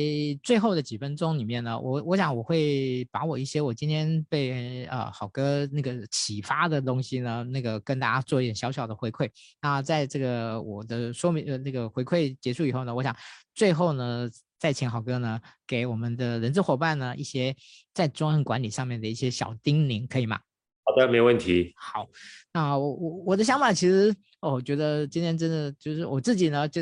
[0.42, 9.30] 最后的几分钟里面呢，我我想我会把我一些我今天被呃好哥那个启发的东西呢，那个跟大家做一点小小的回馈。
[9.62, 13.14] 那在这个我的说明呃那个回馈结束以后呢，我想
[13.54, 14.30] 最后呢
[14.60, 17.54] 再请好哥呢给我们的人资伙伴呢一些
[17.94, 20.40] 在专案管理上面的一些小叮咛，可以吗？
[20.86, 21.74] 好的，没问题。
[21.76, 22.08] 好，
[22.54, 26.82] 那我我我的想法其实哦，我觉得今天真的就是我自己呢就。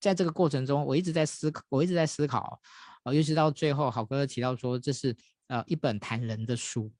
[0.00, 2.60] 在这个过程中，我一直在思考，我一直在思考，
[3.04, 5.16] 呃，尤其到最后，好哥提到说这是
[5.48, 6.92] 呃一本谈人的书，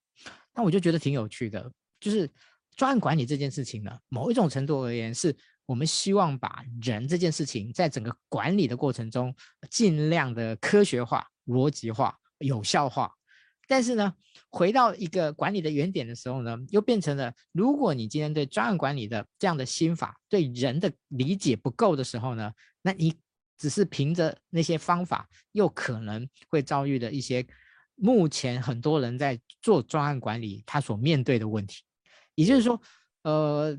[0.55, 1.71] 那我就觉得挺有趣的。
[2.01, 2.31] 就是
[2.77, 5.37] 专案管理这件事情呢，某一种程度而言，是
[5.67, 9.35] 我们希望把人这件事情在整个管理的过程中，
[9.69, 13.13] 尽量的科学化、逻辑化、有效化，
[13.69, 14.15] 但是呢，
[14.49, 22.51] 回到一个管理的原点的时候呢，又变成了，如果你今天对专案管理的这样的心法，对人的理解不够的时候呢，
[22.81, 23.15] 那你
[23.59, 27.47] 只是凭着那些方法，又可能会遭遇的一些
[27.95, 31.83] 目前很多人在做专案管理他所面对的问题。
[32.35, 32.81] 也就是说，
[33.23, 33.79] 呃，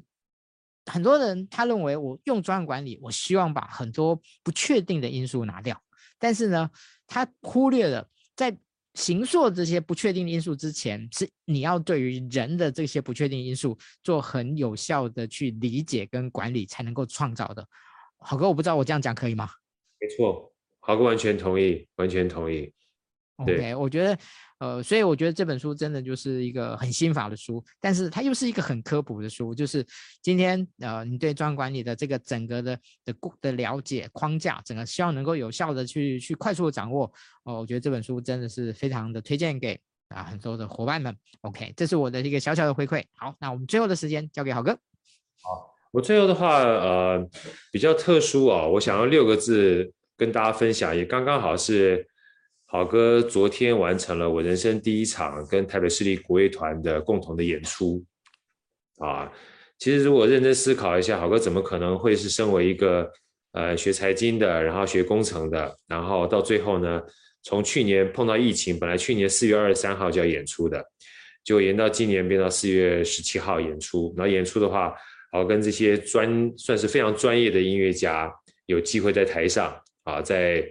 [0.85, 5.81] 很多人他认为我用专案管理，我希望把很多不确定的因素拿掉，
[6.19, 6.69] 但是呢，
[7.07, 8.55] 他忽略了在
[8.95, 17.65] 形塑这些不确定因素之前，是你要对于人的这些不确定因素做很有效的去理解跟管理，才能够创造的。
[18.17, 19.49] 好哥，我不知道我这样讲可以吗？
[20.01, 22.71] 没错，好哥完全同意，完全同意。
[23.39, 24.17] OK，我觉得。
[24.59, 29.55] 呃，所以我觉得这本书真的就是一个很心法的书，但是它又是一个很科普的书。
[29.55, 29.81] 就是
[30.21, 37.05] 今天呃，你对专管理的这个整个的的的了解框架，整个希望能够有效的去去快速的掌握。
[37.45, 39.79] 哦、呃，我觉得这本书真的是非常的推荐给
[40.09, 41.15] 啊很多的伙伴们。
[41.39, 43.01] OK，这是我的一个小小的回馈。
[43.15, 44.73] 好，那我们最后的时间交给豪哥。
[45.41, 47.25] 好，我最后的话呃
[47.71, 52.08] 比较特殊啊、哦，我想要六个字跟大家分享，也刚刚好是。
[52.71, 58.05] 好哥昨天完成了我人生第一场跟台北市立国乐团的共同的演出，
[58.99, 59.31] 啊，
[59.79, 63.11] 其实如果认真思考一下，好哥怎么可能会是身为一个
[63.53, 67.01] 呃学财经的，然后学工程的，然后到最后呢，
[67.41, 70.85] 从去年碰到疫情，本来去年四月二十三号就要演出的，
[71.43, 74.93] 就延到今年变到四月十七号演出，然后演出的话，
[75.31, 78.31] 好跟这些专算是非常专业的音乐家
[78.67, 80.63] 有机会在台上啊，在。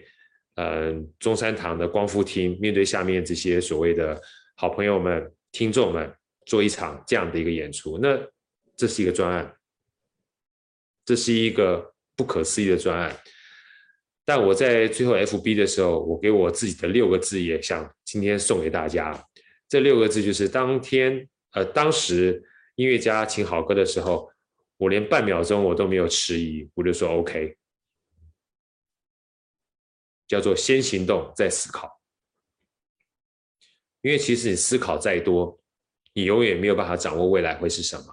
[0.59, 4.21] 呃，中山堂的光复厅，面对下面这些所谓的
[4.57, 6.13] 好朋友们、听众们，
[6.47, 8.19] 做一场这样的一个演出，那
[8.77, 9.55] 这是一个专案，
[11.05, 13.17] 这是一个不可思议的专案。
[14.25, 19.17] 但我在最后 FB 的时候，我给我自己的六个字也想今天送给大家。
[19.69, 22.43] 这六个字就是当天，呃，当时
[22.75, 24.29] 音乐家请好歌的时候，
[24.77, 27.57] 我连半秒钟我都没有迟疑，我就说 OK。
[30.29, 32.01] 叫做先行动再思考，
[34.03, 35.59] 因为其实你思考再多，
[36.13, 38.05] 你永远没有办法掌握未来会是什么。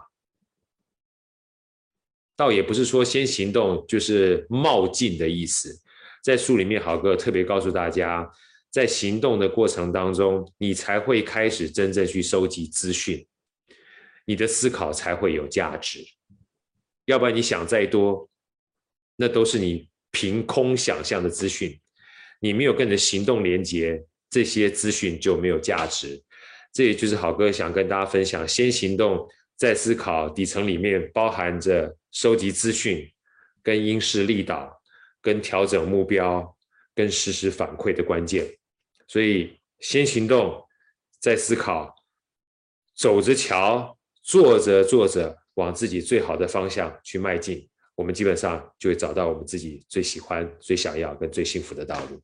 [2.38, 5.82] 倒也不是说先行动就是冒进的意思，
[6.24, 8.30] 在书里面，豪哥特别告诉大家，
[8.72, 13.28] 在行动的过程当中，你才会开始真正去收集资讯，
[14.26, 16.06] 你的思考才会有价值。
[17.06, 18.30] 要不然你想再多，
[19.16, 21.80] 那都是你凭空想象的资讯。
[22.46, 26.24] 你没有跟着行动连接，这些资讯就没有价值。
[26.72, 33.04] 这也就是好哥想跟大家分享：先行动再思考，底层里面包含着收集资讯、
[33.64, 34.72] 跟因势利导、
[35.24, 36.56] 跟调整目标、
[36.94, 38.46] 跟实时反馈的关键。
[39.08, 40.64] 所以，先行动
[41.20, 41.96] 再思考，
[42.96, 52.22] 走着瞧，做着做着，往自己最好的方向去迈进，我们基本上就会找到我们自己最喜欢、最想要跟最幸福的道路。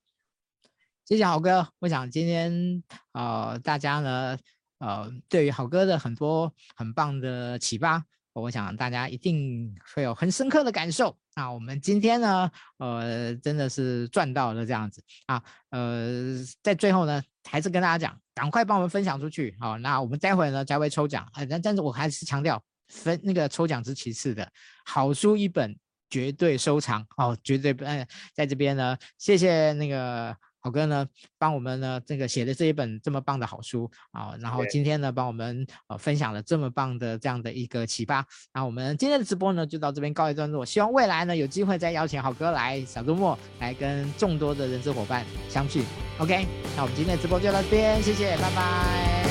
[1.03, 2.81] 谢谢豪哥，我想今天
[3.11, 4.37] 呃大家呢
[4.77, 11.17] 呃对于豪哥的很多很棒的启发，我想大家一定会有很深刻的感受。
[11.35, 24.49] 那我们今天呢呃真的是赚到了这样子啊呃在最后呢还是跟大家讲，赶快帮我们分享出去好，那我们待会呢才会抽奖，呃但但是我还是强调分那个抽奖是其次的，
[24.85, 25.75] 好书一本
[26.09, 30.33] 绝对收藏哦，绝对不呃在这边呢谢谢那个。
[30.62, 31.05] 郝哥呢，
[31.38, 45.84] 帮我们呢这个写的这一本这么棒的好书啊，然后今天呢帮我们呃分享了这么棒的这样的一个启发，那我们今天的直播呢就到这边告一段落，希望未来呢有机会再邀请好哥来小周末来跟众多的人资伙伴相聚。
[46.20, 46.45] OK，
[46.76, 49.26] 那我们今天的直播就到这边，谢谢，拜拜。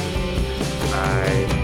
[0.91, 1.60] 拜。